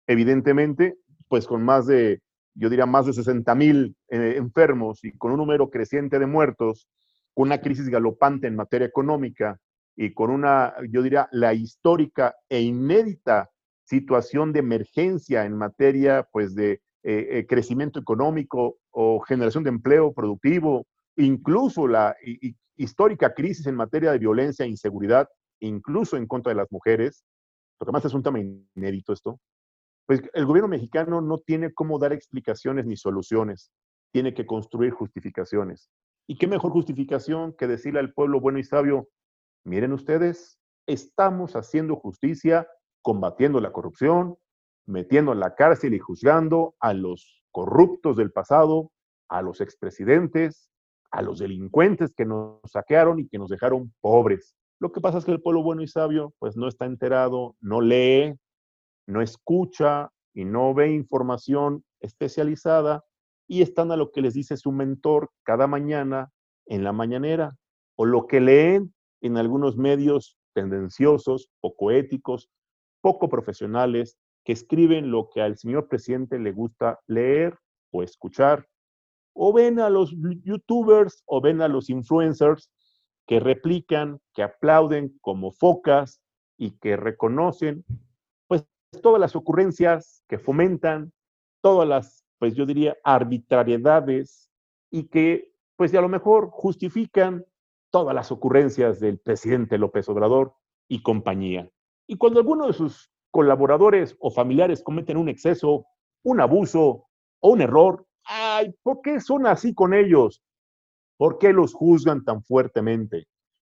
[0.07, 0.97] Evidentemente,
[1.29, 2.21] pues con más de,
[2.55, 6.89] yo diría, más de 60 mil eh, enfermos y con un número creciente de muertos,
[7.35, 9.59] con una crisis galopante en materia económica
[9.97, 13.51] y con una, yo diría, la histórica e inédita
[13.85, 20.13] situación de emergencia en materia, pues, de eh, eh, crecimiento económico o generación de empleo
[20.13, 20.87] productivo,
[21.17, 22.17] incluso la
[22.77, 25.29] histórica crisis en materia de violencia e inseguridad,
[25.61, 27.25] incluso en contra de las mujeres,
[27.77, 29.41] porque además es un tema inédito esto,
[30.09, 33.71] pues el gobierno mexicano no tiene cómo dar explicaciones ni soluciones,
[34.11, 35.91] tiene que construir justificaciones.
[36.27, 39.11] ¿Y qué mejor justificación que decirle al pueblo bueno y sabio,
[39.65, 42.67] miren ustedes, estamos haciendo justicia,
[43.03, 44.39] combatiendo la corrupción,
[44.87, 48.91] metiendo en la cárcel y juzgando a los corruptos del pasado,
[49.29, 50.71] a los expresidentes,
[51.11, 54.55] a los delincuentes que nos saquearon y que nos dejaron pobres.
[54.81, 57.83] Lo que pasa es que el pueblo bueno y sabio pues no está enterado, no
[57.83, 58.39] lee,
[59.09, 63.05] no escucha y no ve información especializada
[63.49, 66.31] y están a lo que les dice su mentor cada mañana
[66.67, 67.57] en la mañanera
[67.97, 72.51] o lo que leen en algunos medios tendenciosos, poco éticos,
[73.01, 77.59] poco profesionales, que escriben lo que al señor presidente le gusta leer
[77.91, 78.69] o escuchar,
[79.33, 82.71] o ven a los youtubers o ven a los influencers
[83.27, 86.21] que replican, que aplauden como focas
[86.59, 87.85] y que reconocen
[89.03, 91.13] todas las ocurrencias que fomentan,
[91.63, 94.51] todas las, pues yo diría, arbitrariedades
[94.91, 97.45] y que pues a lo mejor justifican
[97.91, 100.55] todas las ocurrencias del presidente López Obrador
[100.89, 101.71] y compañía.
[102.07, 105.87] Y cuando alguno de sus colaboradores o familiares cometen un exceso,
[106.25, 107.07] un abuso
[107.41, 110.43] o un error, ay, ¿por qué son así con ellos?
[111.17, 113.29] ¿Por qué los juzgan tan fuertemente?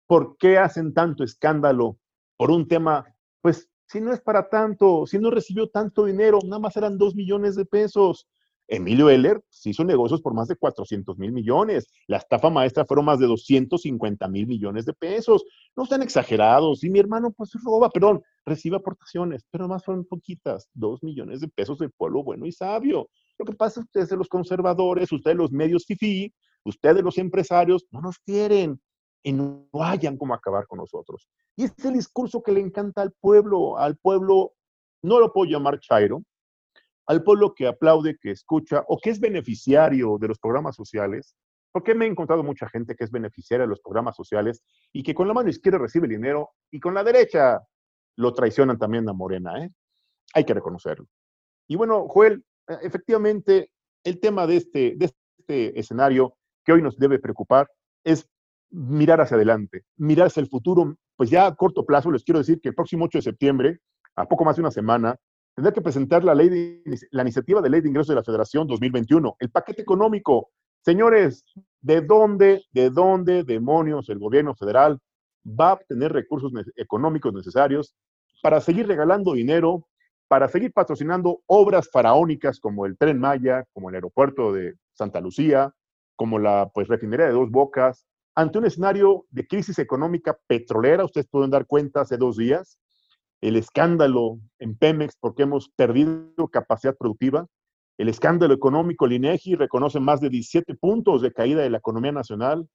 [0.06, 1.98] ¿Por qué hacen tanto escándalo
[2.36, 3.06] por un tema,
[3.40, 7.14] pues si no es para tanto, si no recibió tanto dinero, nada más eran dos
[7.14, 8.26] millones de pesos.
[8.66, 11.88] Emilio Heller se hizo negocios por más de 400 mil millones.
[12.06, 15.44] La estafa maestra fueron más de 250 mil millones de pesos.
[15.76, 16.82] No están exagerados.
[16.82, 21.48] Y mi hermano, pues roba, perdón, recibe aportaciones, pero más fueron poquitas, dos millones de
[21.48, 23.08] pesos del pueblo bueno y sabio.
[23.38, 26.32] Lo que pasa es que ustedes, los conservadores, ustedes, los medios FIFI,
[26.64, 28.80] ustedes, los empresarios, no nos quieren
[29.24, 31.28] y no hayan cómo acabar con nosotros.
[31.56, 33.78] Y es el discurso que le encanta al pueblo.
[33.78, 34.52] Al pueblo,
[35.02, 36.22] no lo puedo llamar Chairo,
[37.06, 41.34] al pueblo que aplaude, que escucha o que es beneficiario de los programas sociales,
[41.72, 45.14] porque me he encontrado mucha gente que es beneficiaria de los programas sociales y que
[45.14, 47.60] con la mano izquierda recibe dinero y con la derecha
[48.16, 49.64] lo traicionan también a Morena.
[49.64, 49.70] ¿eh?
[50.34, 51.06] Hay que reconocerlo.
[51.66, 53.70] Y bueno, Joel, e, efectivamente,
[54.04, 55.06] el tema de este, de
[55.38, 57.68] este escenario que hoy nos debe preocupar
[58.04, 58.28] es
[58.70, 60.96] mirar hacia adelante, mirar hacia el futuro.
[61.16, 63.80] Pues ya a corto plazo les quiero decir que el próximo 8 de septiembre,
[64.16, 65.16] a poco más de una semana,
[65.54, 69.36] tendrá que presentar la, ley la iniciativa de ley de ingresos de la Federación 2021,
[69.38, 70.50] el paquete económico.
[70.84, 71.44] Señores,
[71.80, 74.98] ¿de dónde, de dónde demonios el gobierno federal
[75.46, 77.94] va a obtener recursos económicos necesarios
[78.42, 79.86] para seguir regalando dinero,
[80.28, 85.72] para seguir patrocinando obras faraónicas como el Tren Maya, como el aeropuerto de Santa Lucía,
[86.16, 91.28] como la pues, refinería de Dos Bocas, ante un escenario de crisis económica petrolera, ustedes
[91.28, 92.78] pueden dar cuenta hace dos días,
[93.40, 97.46] el escándalo en Pemex porque hemos perdido capacidad productiva,
[97.98, 102.10] el escándalo económico, el INEGI reconoce más de 17 puntos de caída de la economía
[102.10, 102.68] nacional.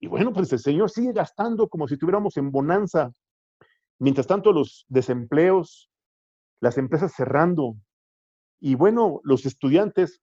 [0.00, 3.12] Y bueno, pues el señor sigue gastando como si estuviéramos en bonanza.
[4.00, 5.90] Mientras tanto, los desempleos,
[6.60, 7.76] las empresas cerrando
[8.60, 10.20] y bueno, los estudiantes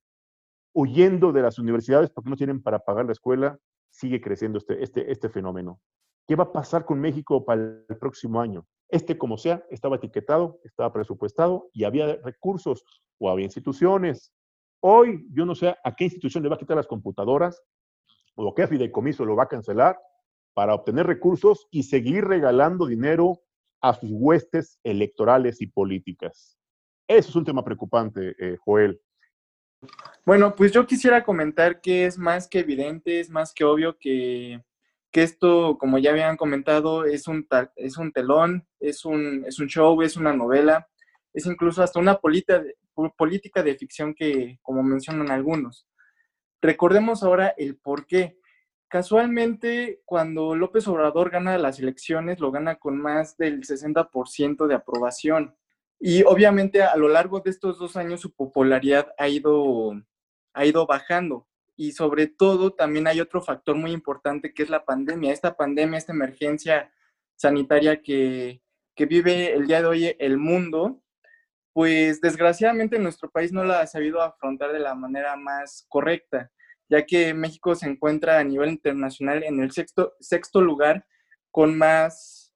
[0.74, 3.58] huyendo de las universidades porque no tienen para pagar la escuela,
[4.02, 5.80] sigue creciendo este, este, este fenómeno.
[6.28, 8.66] ¿Qué va a pasar con México para el próximo año?
[8.90, 12.84] Este, como sea, estaba etiquetado, estaba presupuestado y había recursos
[13.20, 14.34] o había instituciones.
[14.82, 17.62] Hoy yo no sé a qué institución le va a quitar las computadoras
[18.36, 20.00] o qué fideicomiso lo va a cancelar
[20.54, 23.42] para obtener recursos y seguir regalando dinero
[23.82, 26.58] a sus huestes electorales y políticas.
[27.08, 29.00] Eso es un tema preocupante, eh, Joel.
[30.26, 34.62] Bueno, pues yo quisiera comentar que es más que evidente, es más que obvio que
[35.12, 39.68] que esto, como ya habían comentado, es un, es un telón, es un, es un
[39.68, 40.88] show, es una novela,
[41.34, 42.76] es incluso hasta una política de,
[43.18, 45.86] política de ficción que, como mencionan algunos.
[46.62, 48.38] Recordemos ahora el por qué.
[48.88, 55.56] Casualmente, cuando López Obrador gana las elecciones, lo gana con más del 60% de aprobación.
[56.04, 59.94] Y obviamente a lo largo de estos dos años su popularidad ha ido,
[60.52, 64.84] ha ido bajando y sobre todo también hay otro factor muy importante que es la
[64.84, 65.32] pandemia.
[65.32, 66.92] Esta pandemia, esta emergencia
[67.36, 68.64] sanitaria que,
[68.96, 71.04] que vive el día de hoy el mundo,
[71.72, 76.52] pues desgraciadamente nuestro país no la ha sabido afrontar de la manera más correcta,
[76.90, 81.06] ya que México se encuentra a nivel internacional en el sexto, sexto lugar
[81.52, 82.56] con más,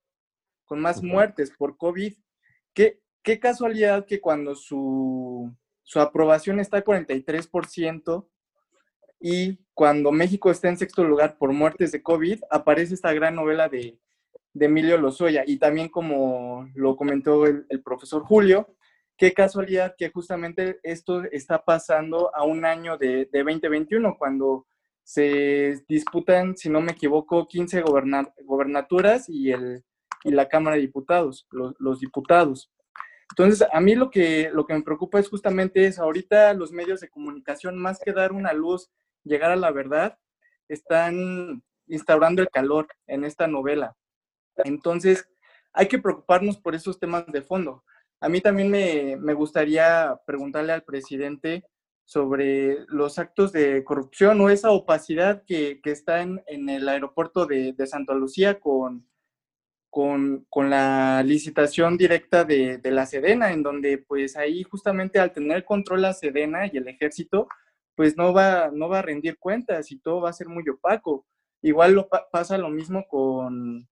[0.65, 2.15] con más muertes por COVID.
[2.73, 8.25] ¿Qué, qué casualidad que cuando su, su aprobación está a 43%,
[9.27, 13.69] y cuando México está en sexto lugar por muertes de COVID, aparece esta gran novela
[13.69, 13.97] de,
[14.53, 15.43] Emilio Lozoya.
[15.45, 18.75] Y también como lo comentó el, profesor Julio,
[19.17, 24.67] qué casualidad que justamente esto está pasando a un año de, 2021, cuando
[25.03, 27.83] se disputan, si no me equivoco, 15
[28.43, 29.83] gobernaturas y, el,
[30.23, 32.71] y la Cámara de Diputados, los, diputados.
[33.31, 36.03] Entonces, a mí lo que, lo que me preocupa es justamente eso.
[36.03, 38.89] Ahorita los medios de comunicación, más que dar una luz
[39.23, 40.17] llegar a la verdad,
[40.67, 43.95] están instaurando el calor en esta novela.
[44.57, 45.27] Entonces,
[45.73, 47.83] hay que preocuparnos por esos temas de fondo.
[48.21, 51.65] A mí también me, gustaría preguntarle al presidente
[52.05, 58.13] sobre los actos de corrupción o esa opacidad que, está en, el aeropuerto de, Santa
[58.13, 59.05] Lucía con,
[59.95, 65.63] con, la licitación directa de, de, la Sedena, en donde pues ahí justamente al tener
[65.63, 67.47] control la Sedena y el ejército,
[67.95, 71.25] pues no va, no va a rendir cuentas y todo va a ser muy opaco.
[71.61, 73.87] Igual lo pasa lo mismo con,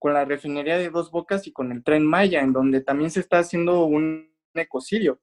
[0.00, 3.40] la refinería de Dos Bocas y con el tren Maya, en donde también se está
[3.40, 5.20] haciendo un ecocidio.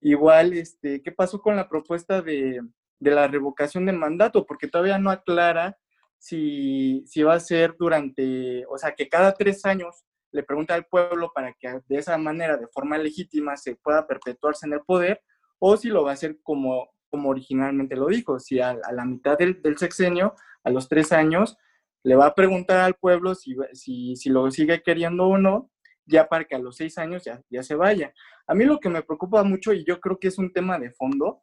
[0.00, 2.62] Igual, este, ¿qué pasó con la propuesta de,
[3.00, 4.46] la revocación del mandato?
[4.46, 5.76] Porque todavía no aclara
[6.24, 10.86] si, si va a ser durante, o sea, que cada tres años le pregunta al
[10.86, 15.20] pueblo para que de esa manera, de forma legítima, se pueda perpetuarse en el poder,
[15.58, 19.38] o si lo va a hacer como como originalmente lo dijo, si a, la mitad
[19.38, 20.34] del, sexenio,
[20.64, 21.56] a los tres años,
[22.02, 25.70] le va a preguntar al pueblo si, si, si, lo sigue queriendo o no,
[26.06, 28.12] ya para que a los seis años ya, ya se vaya.
[28.48, 30.90] A mí lo que me preocupa mucho, y yo creo que es un tema de
[30.90, 31.42] fondo,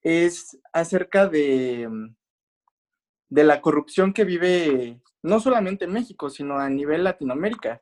[0.00, 1.86] es acerca de,
[3.30, 7.80] de la corrupción que vive no solamente en México, sino a nivel Latinoamérica.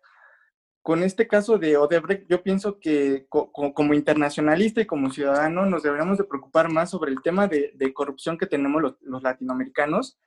[0.83, 6.19] Con este caso de Odebrecht, yo pienso que como internacionalista y como ciudadano nos deberíamos
[6.19, 10.19] de preocupar más sobre el tema de, corrupción que tenemos los, latinoamericanos,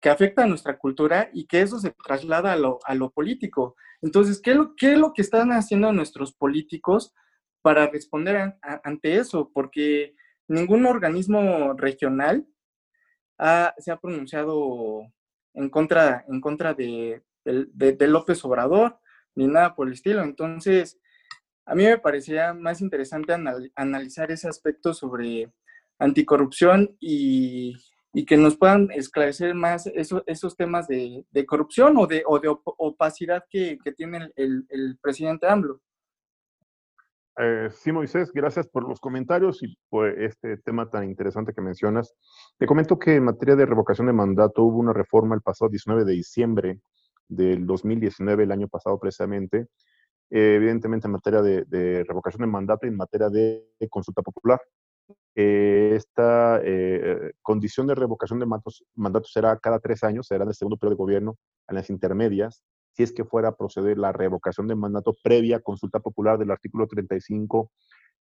[0.00, 3.76] que afecta a nuestra cultura y que eso se traslada a lo, político.
[4.02, 7.14] Entonces, ¿qué es, lo, ¿qué es lo que están haciendo nuestros políticos
[7.62, 9.50] para responder ante eso?
[9.52, 10.14] Porque
[10.48, 12.46] ningún organismo regional
[13.78, 15.02] se ha pronunciado
[15.54, 18.98] en contra, en contra de, López Obrador,
[19.34, 20.22] ni nada por el estilo.
[20.22, 20.98] Entonces,
[21.64, 23.34] a mí me parecía más interesante
[23.74, 25.50] analizar ese aspecto sobre
[25.98, 27.76] anticorrupción y,
[28.26, 34.66] que nos puedan esclarecer más esos temas de, corrupción o de, opacidad que, tiene el,
[34.68, 35.80] el presidente AMLO.
[37.38, 42.14] Eh, sí, Moisés, gracias por los comentarios y por este tema tan interesante que mencionas.
[42.58, 46.04] Te comento que en materia de revocación de mandato hubo una reforma el pasado 19
[46.04, 46.80] de diciembre
[47.28, 49.68] del 2019, el año pasado precisamente,
[50.30, 54.60] eh, evidentemente en materia de, revocación de mandato y en materia de, consulta popular.
[55.34, 56.60] Eh, esta
[57.42, 58.46] condición de revocación de
[58.96, 61.36] mandato será cada tres años, será en el segundo periodo de gobierno,
[61.68, 66.00] en las intermedias, si es que fuera a proceder la revocación de mandato previa consulta
[66.00, 67.70] popular del artículo 35,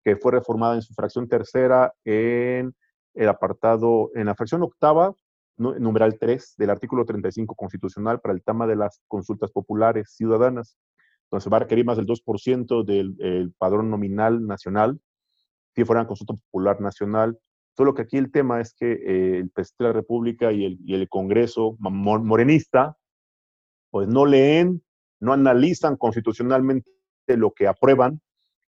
[0.03, 2.73] que fue reformada en su fracción tercera en
[3.13, 5.13] el apartado, en la fracción octava,
[5.57, 10.77] numeral 3 del artículo 35 constitucional para el tema de las consultas populares ciudadanas.
[11.25, 14.99] Entonces va a requerir más del 2% del padrón nominal nacional,
[15.75, 17.37] si fuera consulta popular nacional.
[17.75, 20.79] Solo que aquí el tema es que eh, el presidente de la República y el,
[20.83, 22.97] y el Congreso morenista
[23.89, 24.83] pues no leen,
[25.19, 26.87] no analizan constitucionalmente
[27.27, 28.21] lo que aprueban,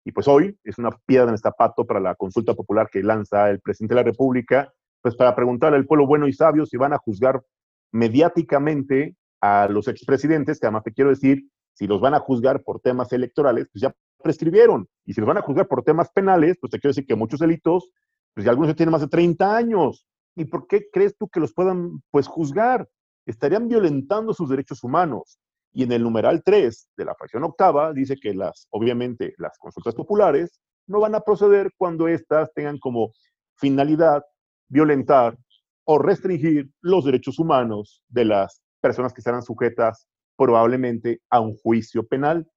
[0.07, 3.50] y pues hoy es una piedra en el zapato para la consulta popular que lanza
[3.50, 6.92] el presidente de la República, pues para preguntarle al pueblo bueno y sabio si van
[6.92, 7.42] a juzgar
[7.90, 12.79] mediáticamente a los expresidentes, que además te quiero decir, si los van a juzgar por
[12.79, 14.88] temas electorales, pues ya prescribieron.
[15.05, 17.40] Y si los van a juzgar por temas penales, pues te quiero decir que muchos
[17.40, 17.90] delitos,
[18.33, 20.07] pues ya algunos ya tienen más de 30 años.
[20.37, 22.88] ¿Y por qué crees tú que los puedan, pues, juzgar?
[23.27, 25.39] Estarían violentando sus derechos humanos.
[25.73, 29.95] Y en el numeral 3 de la fracción octava dice que las, obviamente, las consultas
[29.95, 33.12] populares no van a proceder cuando éstas tengan como
[33.57, 34.25] finalidad
[34.69, 35.37] violentar
[35.85, 42.07] o restringir los derechos humanos de las personas que estarán sujetas probablemente a un juicio
[42.07, 42.49] penal,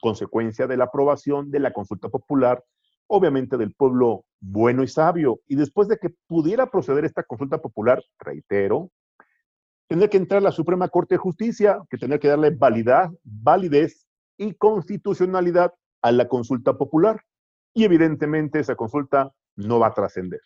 [0.00, 2.62] consecuencia de la aprobación de la consulta popular,
[3.08, 5.40] obviamente del pueblo bueno y sabio.
[5.46, 8.90] Y después de que pudiera proceder esta consulta popular, reitero,
[9.88, 14.06] tener que entrar a la Suprema Corte de Justicia, que tener que darle validad, validez
[14.36, 17.22] y constitucionalidad a la consulta popular.
[17.74, 20.40] Y evidentemente esa consulta no va a trascender.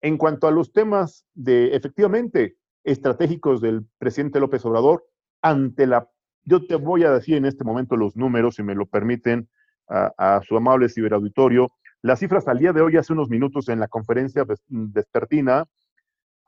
[0.00, 5.04] En cuanto a los temas de, efectivamente, estratégicos del presidente López Obrador,
[5.42, 6.08] ante la,
[6.44, 9.48] yo te voy a decir en este momento los números, si me lo permiten,
[9.88, 11.70] a, su amable ciberauditorio.
[12.02, 15.64] Las cifras al día de hoy, hace unos minutos en la conferencia despertina,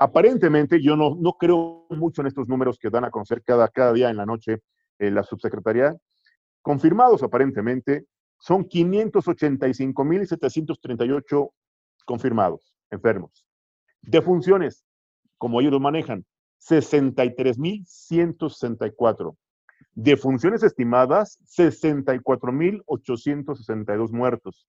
[0.03, 3.93] Aparentemente, yo no, no creo mucho en estos números que dan a conocer cada, cada
[3.93, 4.63] día en la noche
[4.99, 5.95] eh, la subsecretaría.
[6.63, 8.07] Confirmados aparentemente,
[8.39, 11.51] son 585.738
[12.07, 13.45] confirmados, enfermos.
[14.01, 14.87] De funciones,
[15.37, 16.25] como ellos lo manejan,
[16.67, 19.37] 63.164.
[19.93, 24.67] De funciones estimadas, 64.862 muertos.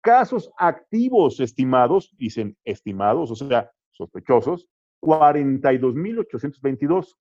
[0.00, 4.66] Casos activos estimados, dicen estimados, o sea, sospechosos,
[5.02, 7.14] 42.822.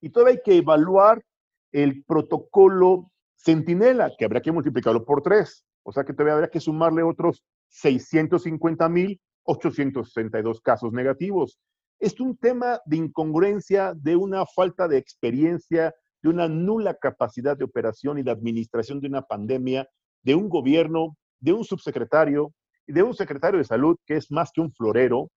[0.00, 1.24] Y todavía hay que evaluar
[1.72, 5.64] el protocolo Centinela, que habrá que multiplicarlo por tres.
[5.82, 7.42] O sea que todavía habrá que sumarle otros
[7.82, 11.58] 650.862 casos negativos.
[11.98, 17.64] Es un tema de incongruencia, de una falta de experiencia, de una nula capacidad de
[17.64, 19.88] operación y de administración de una pandemia,
[20.22, 22.52] de un gobierno, de un subsecretario
[22.86, 25.30] y de un secretario de salud que es más que un florero,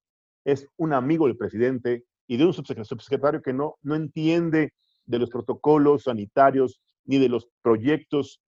[0.46, 4.74] es un amigo del presidente y de un subsecretario que no, no entiende
[5.06, 8.42] de los protocolos sanitarios ni de los proyectos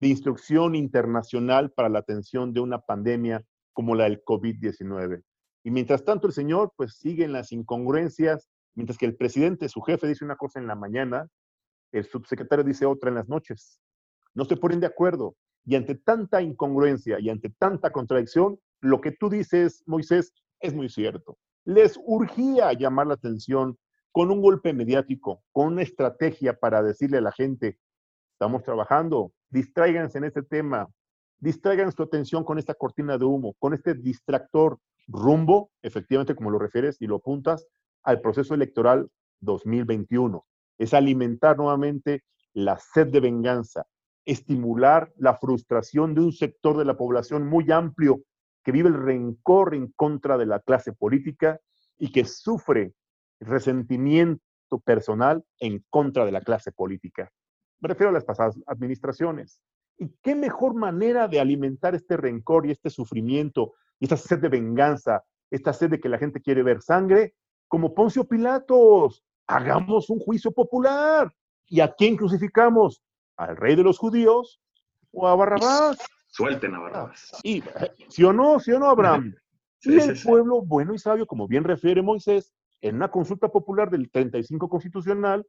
[0.00, 5.22] de instrucción internacional para la atención de una pandemia como la del COVID-19.
[5.64, 9.82] Y mientras tanto el señor pues sigue en las incongruencias, mientras que el presidente, su
[9.82, 11.28] jefe, dice una cosa en la mañana,
[11.92, 13.80] el subsecretario dice otra en las noches.
[14.34, 15.36] No se ponen de acuerdo.
[15.64, 20.88] Y ante tanta incongruencia y ante tanta contradicción, lo que tú dices, Moisés, es muy
[20.88, 21.38] cierto.
[21.64, 23.78] Les urgía llamar la atención
[24.12, 27.78] con un golpe mediático, con una estrategia para decirle a la gente,
[28.32, 30.88] estamos trabajando, distráiganse en este tema,
[31.38, 36.58] distraigan su atención con esta cortina de humo, con este distractor rumbo, efectivamente, como lo
[36.58, 37.66] refieres y lo apuntas,
[38.02, 40.44] al proceso electoral 2021.
[40.78, 43.86] Es alimentar nuevamente la sed de venganza,
[44.24, 48.22] estimular la frustración de un sector de la población muy amplio
[48.68, 51.58] que vive el rencor en contra de la clase política
[51.96, 52.92] y que sufre
[53.40, 54.42] resentimiento
[54.84, 57.32] personal en contra de la clase política.
[57.80, 59.62] Me refiero a las pasadas administraciones.
[59.96, 64.50] ¿Y qué mejor manera de alimentar este rencor y este sufrimiento y esta sed de
[64.50, 67.36] venganza, esta sed de que la gente quiere ver sangre,
[67.68, 69.24] como Poncio Pilatos?
[69.46, 71.32] Hagamos un juicio popular.
[71.64, 73.02] ¿Y a quién crucificamos?
[73.38, 74.60] ¿Al rey de los judíos
[75.10, 75.96] o a Barrabás?
[76.28, 77.32] Suelten a Barrabás.
[77.42, 77.62] Y,
[78.08, 78.60] ¿Sí o no?
[78.60, 79.34] ¿Sí o no, Abraham?
[79.80, 83.88] Sí, y el pueblo bueno y sabio, como bien refiere Moisés, en una consulta popular
[83.88, 85.46] del 35 constitucional,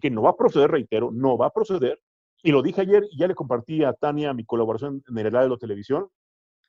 [0.00, 2.00] que no va a proceder, reitero, no va a proceder,
[2.42, 5.58] y lo dije ayer y ya le compartí a Tania mi colaboración en el Heraldo
[5.58, 6.08] Televisión,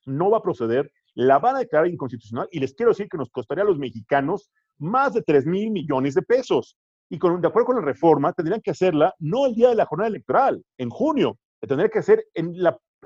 [0.05, 3.29] no va a proceder, la van a declarar inconstitucional y les quiero decir que nos
[3.29, 6.77] costaría a los mexicanos más de 3 mil millones de pesos.
[7.09, 9.85] Y con, de acuerdo con la reforma, tendrían que hacerla no el día de la
[9.85, 12.53] jornada electoral, en junio, tendría que hacer en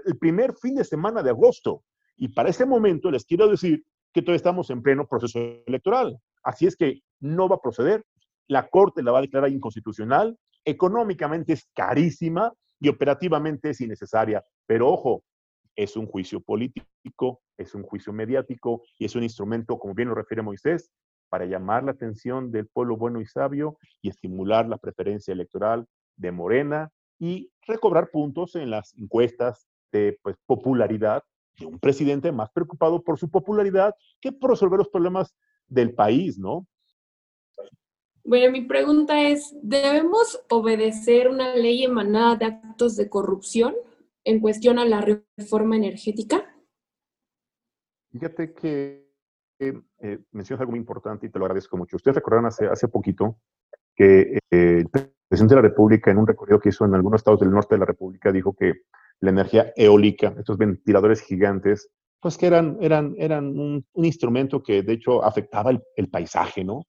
[0.05, 1.83] el primer fin de semana de agosto.
[2.17, 3.83] Y para ese momento les quiero decir
[4.13, 6.17] que todavía estamos en pleno proceso electoral.
[6.43, 8.03] Así es que no va a proceder.
[8.47, 10.37] La Corte la va a declarar inconstitucional.
[10.65, 14.43] Económicamente es carísima y operativamente es innecesaria.
[14.67, 15.23] Pero ojo,
[15.75, 20.15] es un juicio político, es un juicio mediático y es un instrumento, como bien lo
[20.15, 20.91] refiere Moisés,
[21.29, 26.31] para llamar la atención del pueblo bueno y sabio y estimular la preferencia electoral de
[26.31, 31.23] Morena y recobrar puntos en las encuestas de pues, popularidad
[31.57, 35.33] de un presidente más preocupado por su popularidad que por resolver los problemas
[35.67, 36.67] del país, ¿no?
[38.25, 43.75] Bueno, mi pregunta es, ¿debemos obedecer una ley emanada de actos de corrupción
[44.23, 45.01] en cuestión a la
[45.37, 46.43] reforma energética?
[48.11, 49.09] Fíjate que
[49.59, 51.97] eh, mencionas algo muy importante y te lo agradezco mucho.
[51.97, 53.39] Ustedes recordaron hace, hace poquito
[53.95, 57.41] que eh, el presidente de la República, en un recorrido que hizo en algunos estados
[57.41, 58.83] del norte de la República, dijo que
[59.21, 61.89] la energía eólica, estos ventiladores gigantes,
[62.19, 66.83] pues que eran, eran, eran un, instrumento que de hecho afectaba el, paisaje, ¿no?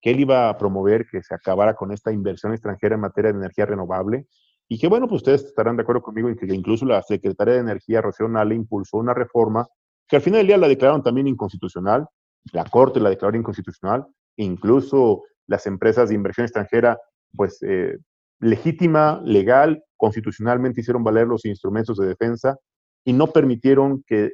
[0.00, 3.38] Que él iba a promover que se acabara con esta inversión extranjera en materia de
[3.38, 4.26] energía renovable
[4.68, 7.60] y que, bueno, pues ustedes estarán de acuerdo conmigo en que incluso la Secretaría de
[7.60, 9.66] Energía, Rocío Nale, impulsó una reforma
[10.08, 12.06] que al final del día la declararon también inconstitucional,
[12.52, 14.06] la Corte la declaró inconstitucional,
[14.36, 16.98] incluso las empresas de inversión extranjera,
[17.36, 17.98] pues eh,
[18.42, 22.58] legítima, legal, constitucionalmente hicieron valer los instrumentos de defensa
[23.04, 24.32] y no permitieron que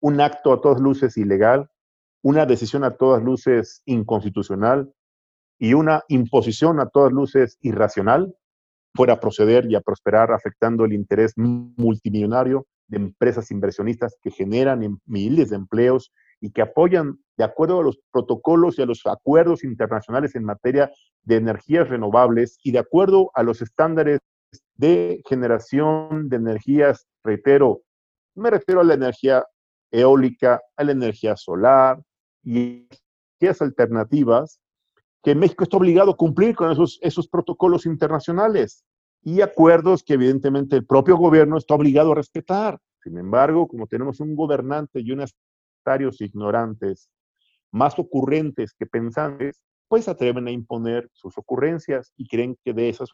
[0.00, 1.68] un acto a todas luces ilegal,
[2.22, 4.92] una decisión a todas luces inconstitucional
[5.58, 8.34] y una imposición a todas luces irracional
[8.94, 15.00] fuera a proceder y a prosperar afectando el interés multimillonario de empresas inversionistas que generan
[15.06, 19.64] miles de empleos y que apoyan de acuerdo a los protocolos y a los acuerdos
[19.64, 20.90] internacionales en materia
[21.22, 24.20] de energías renovables y de acuerdo a los estándares
[24.74, 27.82] de generación de energías, reitero,
[28.34, 29.44] me refiero a la energía
[29.90, 32.00] eólica, a la energía solar
[32.42, 32.88] y
[33.40, 34.60] energías alternativas,
[35.22, 38.84] que México está obligado a cumplir con esos, esos protocolos internacionales
[39.22, 42.78] y acuerdos que evidentemente el propio gobierno está obligado a respetar.
[43.02, 45.34] Sin embargo, como tenemos un gobernante y unos
[46.18, 47.10] ignorantes,
[47.70, 53.10] más ocurrentes que pensantes, pues atreven a imponer sus ocurrencias y creen que de esas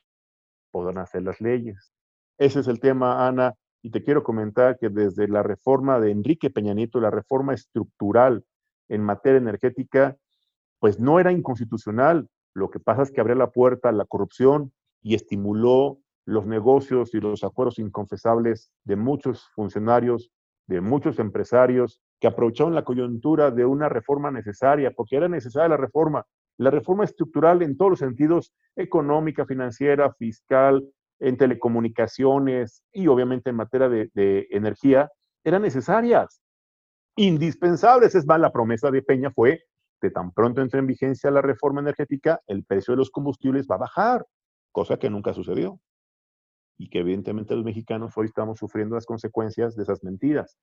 [0.70, 1.92] podrán hacer las leyes.
[2.38, 6.50] Ese es el tema, Ana, y te quiero comentar que desde la reforma de Enrique
[6.50, 8.44] Peña Nieto, la reforma estructural
[8.88, 10.16] en materia energética,
[10.78, 12.28] pues no era inconstitucional.
[12.54, 17.14] Lo que pasa es que abrió la puerta a la corrupción y estimuló los negocios
[17.14, 20.30] y los acuerdos inconfesables de muchos funcionarios,
[20.66, 25.76] de muchos empresarios que aprovecharon la coyuntura de una reforma necesaria, porque era necesaria la
[25.76, 26.24] reforma,
[26.58, 30.82] la reforma estructural en todos los sentidos, económica, financiera, fiscal,
[31.18, 35.10] en telecomunicaciones y obviamente en materia de, energía
[35.44, 36.40] eran necesarias,
[37.16, 38.14] indispensables.
[38.14, 39.62] Es más, la promesa de Peña fue
[40.00, 43.76] que tan pronto entre en vigencia la reforma energética, el precio de los combustibles va
[43.76, 44.26] a bajar,
[44.72, 45.80] cosa que nunca sucedió.
[46.78, 50.58] Y que evidentemente los mexicanos hoy estamos sufriendo las consecuencias de esas mentiras.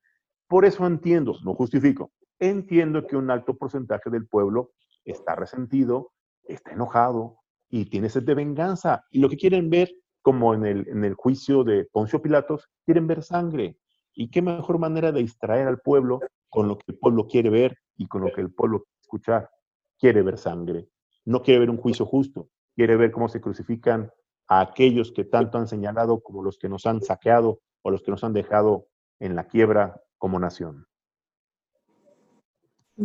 [0.48, 4.72] Por eso entiendo, no justifico, entiendo que un alto porcentaje del pueblo
[5.04, 6.12] está resentido,
[6.44, 7.38] está enojado
[7.68, 9.04] y tiene sed de venganza.
[9.10, 9.90] Y lo que quieren ver
[10.24, 13.76] como en el, en el juicio de Poncio Pilatos, quieren ver sangre.
[14.14, 17.76] ¿Y qué mejor manera de distraer al pueblo con lo que el pueblo quiere ver
[17.98, 19.50] y con lo que el pueblo quiere escuchar?
[19.98, 20.88] Quiere ver sangre.
[21.26, 22.48] No quiere ver un juicio justo.
[22.74, 24.10] Quiere ver cómo se crucifican
[24.48, 28.10] a aquellos que tanto han señalado como los que nos han saqueado o los que
[28.10, 28.86] nos han dejado
[29.20, 30.86] en la quiebra como nación.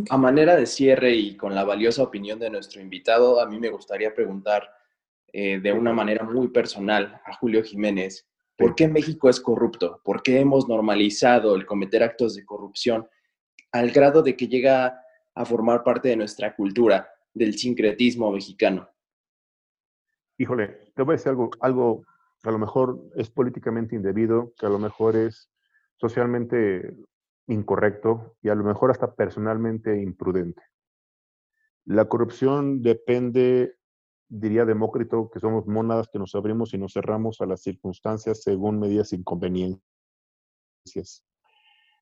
[0.08, 3.70] A manera de cierre y con la valiosa opinión de nuestro invitado, a mí me
[3.70, 4.70] gustaría preguntar
[5.32, 10.00] eh, de una manera muy personal a Julio Jiménez, ¿por qué México es corrupto?
[10.04, 13.08] ¿Por qué hemos normalizado el cometer actos de corrupción
[13.72, 15.00] al grado de que llega
[15.34, 18.88] a formar parte de nuestra cultura, del sincretismo mexicano?
[20.36, 22.04] Híjole, te voy a decir algo, algo
[22.42, 25.48] que a lo mejor es políticamente indebido, que a lo mejor es
[26.00, 26.96] socialmente
[27.46, 30.62] incorrecto y a lo mejor hasta personalmente imprudente.
[31.84, 33.76] La corrupción depende,
[34.28, 38.78] diría Demócrito, que somos mónadas que nos abrimos y nos cerramos a las circunstancias según
[38.80, 39.82] medidas inconveniencias.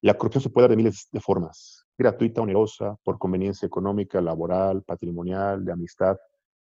[0.01, 4.85] La corrupción se puede dar de miles de formas, gratuita, onerosa, por conveniencia económica, laboral,
[4.85, 6.17] patrimonial, de amistad.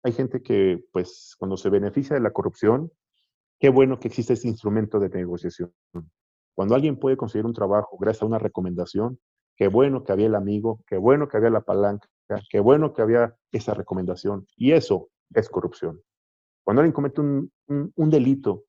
[0.03, 2.91] Hay gente que, pues, cuando se beneficia de la corrupción,
[3.59, 5.73] qué bueno que existe este instrumento de negociación.
[6.55, 9.19] Cuando alguien puede conseguir un trabajo gracias a una recomendación,
[9.57, 12.07] qué bueno que había el amigo, qué bueno que había la palanca,
[12.49, 14.47] qué bueno que había esa recomendación.
[14.55, 16.01] Y eso es corrupción.
[16.63, 17.51] Cuando alguien comete un,
[18.09, 18.63] delito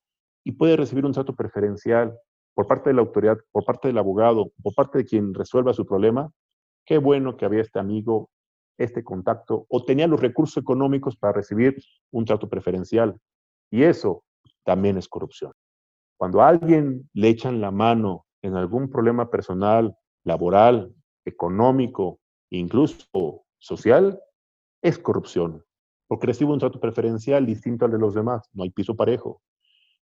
[0.44, 2.18] y puede recibir un trato preferencial
[2.54, 5.86] por parte de la autoridad, por parte del abogado, por parte de quien resuelva su
[5.86, 6.30] problema,
[6.84, 8.30] qué bueno que había este amigo,
[8.78, 11.76] este contacto, o tenía los recursos económicos para recibir
[12.10, 13.18] un trato preferencial.
[13.70, 14.24] Y eso
[14.64, 15.52] también es corrupción.
[16.16, 20.94] Cuando a alguien le echan la mano en algún problema personal, laboral,
[21.24, 24.20] económico, incluso social,
[24.82, 25.64] es corrupción,
[26.06, 29.42] porque recibe un trato preferencial distinto al de los demás, no hay piso parejo.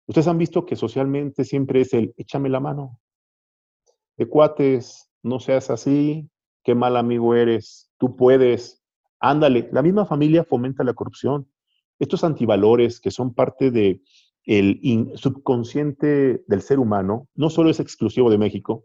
[0.07, 2.99] Ustedes han visto que socialmente siempre es el échame la mano.
[4.17, 6.29] De cuates, no seas así,
[6.65, 8.83] qué mal amigo eres, tú puedes,
[9.21, 9.69] ándale.
[9.73, 11.49] La misma familia fomenta la corrupción.
[11.99, 14.01] Estos antivalores que son parte de
[14.51, 18.85] el subconsciente del ser humano no solo es exclusivo de México,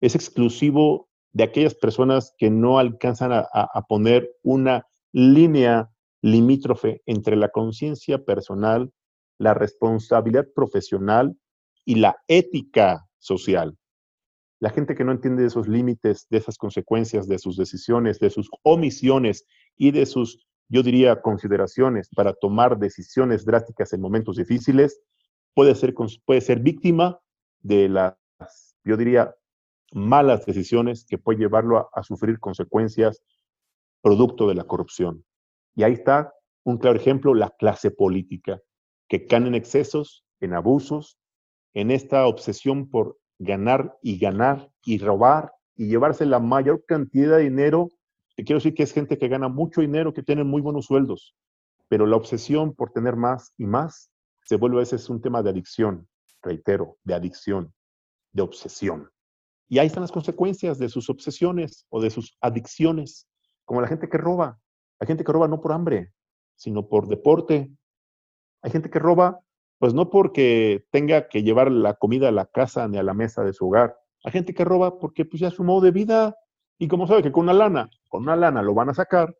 [0.00, 5.90] es exclusivo de aquellas personas que no alcanzan a, poner una línea
[6.22, 8.92] limítrofe entre la conciencia personal,
[9.38, 11.36] la responsabilidad profesional
[11.84, 13.76] y la ética social.
[14.60, 18.48] La gente que no entiende esos límites, de esas consecuencias, de sus decisiones, de sus
[18.62, 19.46] omisiones
[19.76, 25.02] y de sus yo diría, consideraciones para tomar decisiones drásticas en momentos difíciles,
[25.52, 25.94] puede ser,
[26.24, 27.20] puede ser víctima
[27.60, 28.16] de las,
[28.82, 29.34] yo diría,
[29.92, 33.22] malas decisiones que puede llevarlo a, sufrir consecuencias
[34.00, 35.26] producto de la corrupción.
[35.74, 36.32] Y ahí está
[36.64, 38.58] un claro ejemplo, la clase política,
[39.08, 41.18] que caen en excesos, en abusos,
[41.74, 47.42] en esta obsesión por ganar y ganar y robar y llevarse la mayor cantidad de
[47.42, 47.90] dinero
[48.36, 51.34] te quiero decir que es gente que gana mucho dinero, que tiene muy buenos sueldos,
[51.88, 54.10] pero la obsesión por tener más y más
[54.44, 56.08] se vuelve a veces un tema de adicción,
[56.42, 57.72] reitero, de adicción,
[58.32, 59.10] de obsesión.
[59.68, 63.28] Y ahí están las consecuencias de sus obsesiones o de sus adicciones,
[63.64, 64.58] como la gente que roba.
[64.98, 66.12] Hay gente que roba no por hambre,
[66.56, 67.70] sino por deporte.
[68.62, 69.40] Hay gente que roba,
[69.78, 73.44] pues no porque tenga que llevar la comida a la casa ni a la mesa
[73.44, 73.96] de su hogar.
[74.24, 76.36] Hay gente que roba porque pues ya es su modo de vida,
[76.82, 79.32] y como sabe que con una lana, con una lana lo van a sacar,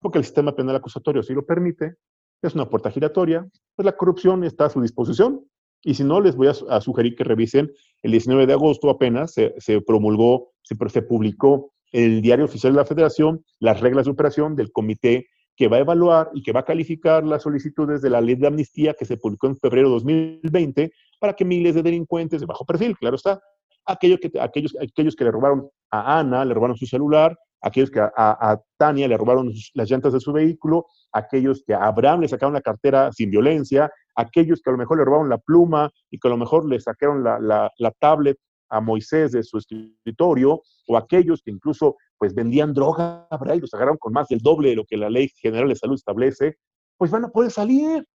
[0.00, 1.96] porque el sistema penal acusatorio sí lo permite,
[2.40, 3.46] es una puerta giratoria,
[3.76, 5.44] pues la corrupción está a su disposición.
[5.82, 7.70] Y si no, les voy a, sugerir que revisen,
[8.00, 12.86] el 19 de agosto apenas se, promulgó, se, se publicó el diario oficial de la
[12.86, 16.64] Federación las reglas de operación del comité que va a evaluar y que va a
[16.64, 20.92] calificar las solicitudes de la ley de amnistía que se publicó en febrero de 2020
[21.20, 23.42] para que miles de delincuentes de bajo perfil, claro está,
[23.86, 28.00] aquellos que, aquellos, aquellos que le robaron a Ana, le robaron su celular, aquellos que
[28.00, 32.54] a, Tania le robaron las llantas de su vehículo, aquellos que a Abraham le sacaron
[32.54, 36.28] la cartera sin violencia, aquellos que a lo mejor le robaron la pluma y que
[36.28, 38.36] a lo mejor le sacaron la, la, tablet
[38.68, 43.98] a Moisés de su escritorio, o aquellos que incluso pues vendían droga y los agarraron
[43.98, 46.56] con más del doble de lo que la ley general de salud establece,
[46.96, 48.06] pues van a poder salir.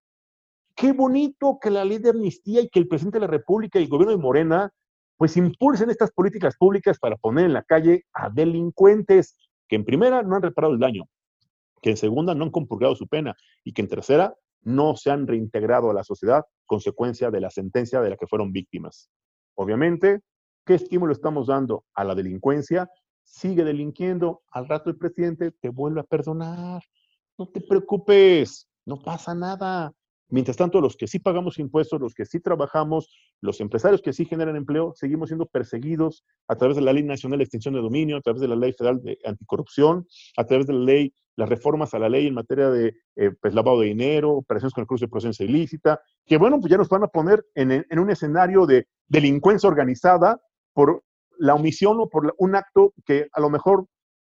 [0.75, 3.83] Qué bonito que la ley de amnistía y que el presidente de la República y
[3.83, 4.71] el gobierno de Morena
[5.17, 9.35] pues impulsen estas políticas públicas para poner en la calle a delincuentes
[9.67, 11.05] que en primera no han reparado el daño,
[11.81, 15.27] que en segunda no han compurgado su pena y que en tercera no se han
[15.27, 19.09] reintegrado a la sociedad consecuencia de la sentencia de la que fueron víctimas.
[19.55, 20.21] Obviamente,
[20.65, 22.89] ¿qué estímulo estamos dando a la delincuencia?
[23.23, 26.83] Sigue delinquiendo, al rato el presidente te vuelve a perdonar.
[27.37, 29.91] No te preocupes, no pasa nada.
[30.29, 33.09] Mientras tanto, los que sí pagamos impuestos, los que sí trabajamos,
[33.41, 37.39] los empresarios que sí generan empleo, seguimos siendo perseguidos a través de la Ley Nacional
[37.39, 40.05] de Extinción de Dominio, a través de la Ley Federal de Anticorrupción,
[40.35, 43.53] a través de la Ley las reformas a la ley en materia de eh, pues,
[43.53, 46.89] lavado de dinero, operaciones con el cruce de procedencia ilícita, que bueno, pues ya nos
[46.89, 50.41] van a poner en, un escenario de delincuencia organizada
[50.73, 51.03] por
[51.37, 53.85] la omisión o por un acto que a lo mejor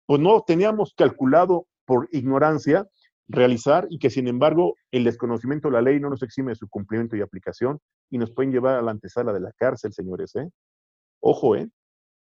[0.05, 2.85] pues no teníamos calculado por ignorancia
[3.29, 6.67] realizar y que sin embargo el desconocimiento de la ley no nos exime de su
[6.67, 10.49] cumplimiento y aplicación y nos pueden llevar a la antesala de la cárcel, señores, ¿eh?
[11.21, 11.69] Ojo, ¿eh?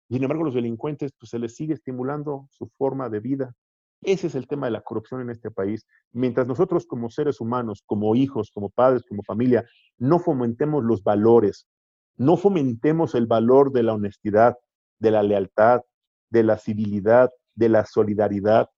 [0.10, 3.54] Sin embargo, los delincuentes, pues se les sigue estimulando su forma de vida.
[4.02, 5.86] Ese es el tema de la corrupción en este país.
[6.12, 9.66] Mientras nosotros como seres humanos, como hijos, como padres, como familia,
[9.98, 11.68] no fomentemos los valores,
[12.16, 14.56] no fomentemos el valor de la honestidad,
[15.00, 15.82] de la lealtad,
[16.30, 18.70] de la civilidad, de la solidaridad.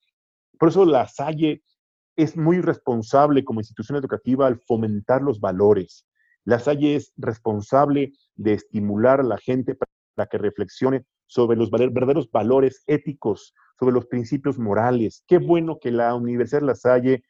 [0.58, 1.62] Por eso la Salle
[2.20, 6.06] es muy responsable como institución educativa al fomentar los valores.
[6.44, 9.74] La Salle es responsable de estimular a la gente
[10.16, 15.24] para que reflexione sobre los verdaderos valores éticos, sobre los principios morales.
[15.28, 17.24] Qué bueno que la Universidad La Salle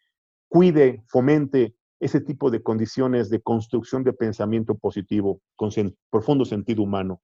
[0.48, 5.70] cuide, fomente ese tipo de condiciones de construcción de pensamiento positivo con
[6.10, 7.22] profundo sentido humano.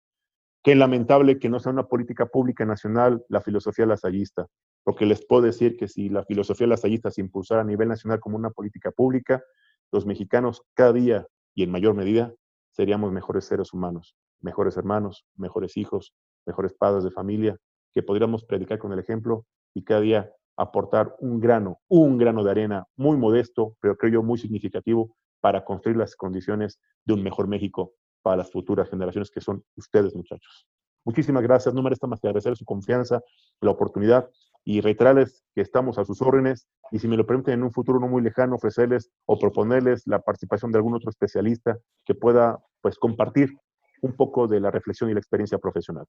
[0.61, 4.45] Qué lamentable que no sea una política pública nacional la filosofía lasallista,
[4.85, 8.37] porque les puedo decir que si la filosofía lasallista se impulsara a nivel nacional como
[8.37, 9.43] una política pública,
[9.91, 12.33] los mexicanos cada día y en mayor medida
[12.71, 16.13] seríamos mejores seres humanos, mejores hermanos, mejores hijos,
[16.45, 17.57] mejores padres de familia,
[17.93, 22.51] que podríamos predicar con el ejemplo y cada día aportar un grano, un grano de
[22.51, 27.47] arena muy modesto, pero creo yo muy significativo para construir las condiciones de un mejor
[27.47, 30.67] México para las futuras generaciones que son ustedes, muchachos.
[31.03, 31.73] Muchísimas gracias.
[31.73, 33.21] No me resta más que agradecer su confianza,
[33.61, 34.29] la oportunidad
[34.65, 37.99] y reiterarles que estamos a sus órdenes y si me lo permiten en un futuro
[37.99, 42.97] no muy lejano ofrecerles o proponerles la participación de algún otro especialista que pueda pues
[42.97, 43.53] compartir
[44.01, 46.05] un poco de la reflexión y la experiencia profesional.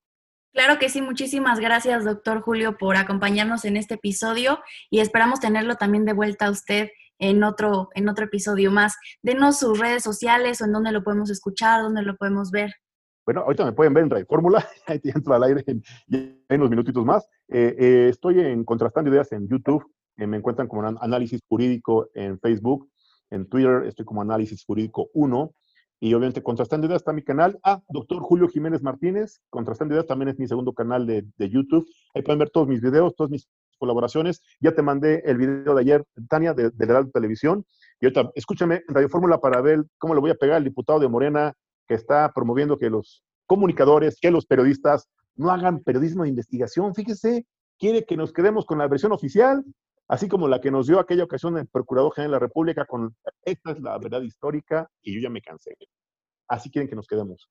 [0.53, 5.77] Claro que sí, muchísimas gracias, doctor Julio, por acompañarnos en este episodio y esperamos tenerlo
[5.77, 6.89] también de vuelta a usted
[7.19, 8.97] en otro, en otro episodio más.
[9.23, 12.73] Denos sus redes sociales o en dónde lo podemos escuchar, dónde lo podemos ver.
[13.27, 16.61] Bueno, ahorita me pueden ver en Radio Fórmula, ahí te entro al aire en, en
[16.61, 17.29] unos minutitos más.
[17.49, 19.85] Eh, eh, estoy en Contrastando Ideas en YouTube,
[20.17, 22.89] eh, me encuentran como Análisis Jurídico en Facebook,
[23.31, 25.53] en Twitter estoy como Análisis Jurídico 1
[25.99, 27.59] y obviamente Contrastando Ideas está mi canal.
[27.65, 31.85] Ah, doctor Julio Jiménez Martínez, Contrastando Ideas también es mi segundo canal de, de, YouTube.
[32.15, 33.49] Ahí pueden ver todos mis videos, todas mis
[33.79, 34.41] colaboraciones.
[34.61, 37.67] Ya te mandé el video de ayer, Tania, de, de la Televisión.
[38.01, 41.09] Y ahorita, escúchame Radio Fórmula para ver cómo le voy a pegar al diputado de
[41.09, 41.55] Morena
[41.87, 46.95] que está promoviendo que los comunicadores, que los periodistas no hagan periodismo de investigación.
[46.95, 47.47] Fíjese,
[47.79, 49.65] quiere que nos quedemos con la versión oficial,
[50.09, 53.15] así como la que nos dio aquella ocasión el Procurador General de la República con
[53.43, 55.77] esta es la verdad histórica y yo ya me cansé.
[56.49, 57.49] Así quieren que nos quedemos.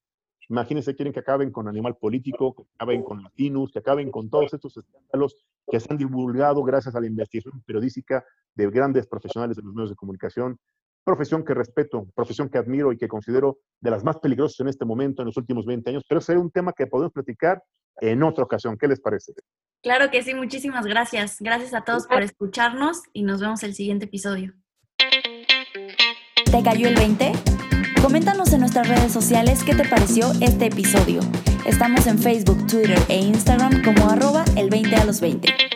[0.49, 4.53] Imagínense, quieren que acaben con Animal Político, que acaben con Latinus, que acaben con todos
[4.53, 5.35] estos escándalos
[5.67, 8.23] que se han divulgado gracias a la investigación periodística
[8.53, 10.59] de grandes profesionales de los medios de comunicación,
[11.05, 14.83] profesión que respeto, profesión que admiro y que considero de las más peligrosas en este
[14.83, 17.63] momento, en los últimos 20 años, pero será un tema que podemos platicar
[18.01, 18.77] en otra ocasión.
[18.77, 19.33] ¿Qué les parece?
[19.81, 21.37] Claro que sí, muchísimas gracias.
[21.39, 24.53] Gracias a todos por escucharnos y nos vemos el siguiente episodio.
[26.51, 27.31] ¿Te cayó el 20?
[28.01, 31.21] Coméntanos en nuestras redes sociales qué te pareció este episodio.
[31.65, 35.74] Estamos en Facebook, Twitter e Instagram como arroba el 20 a los 20.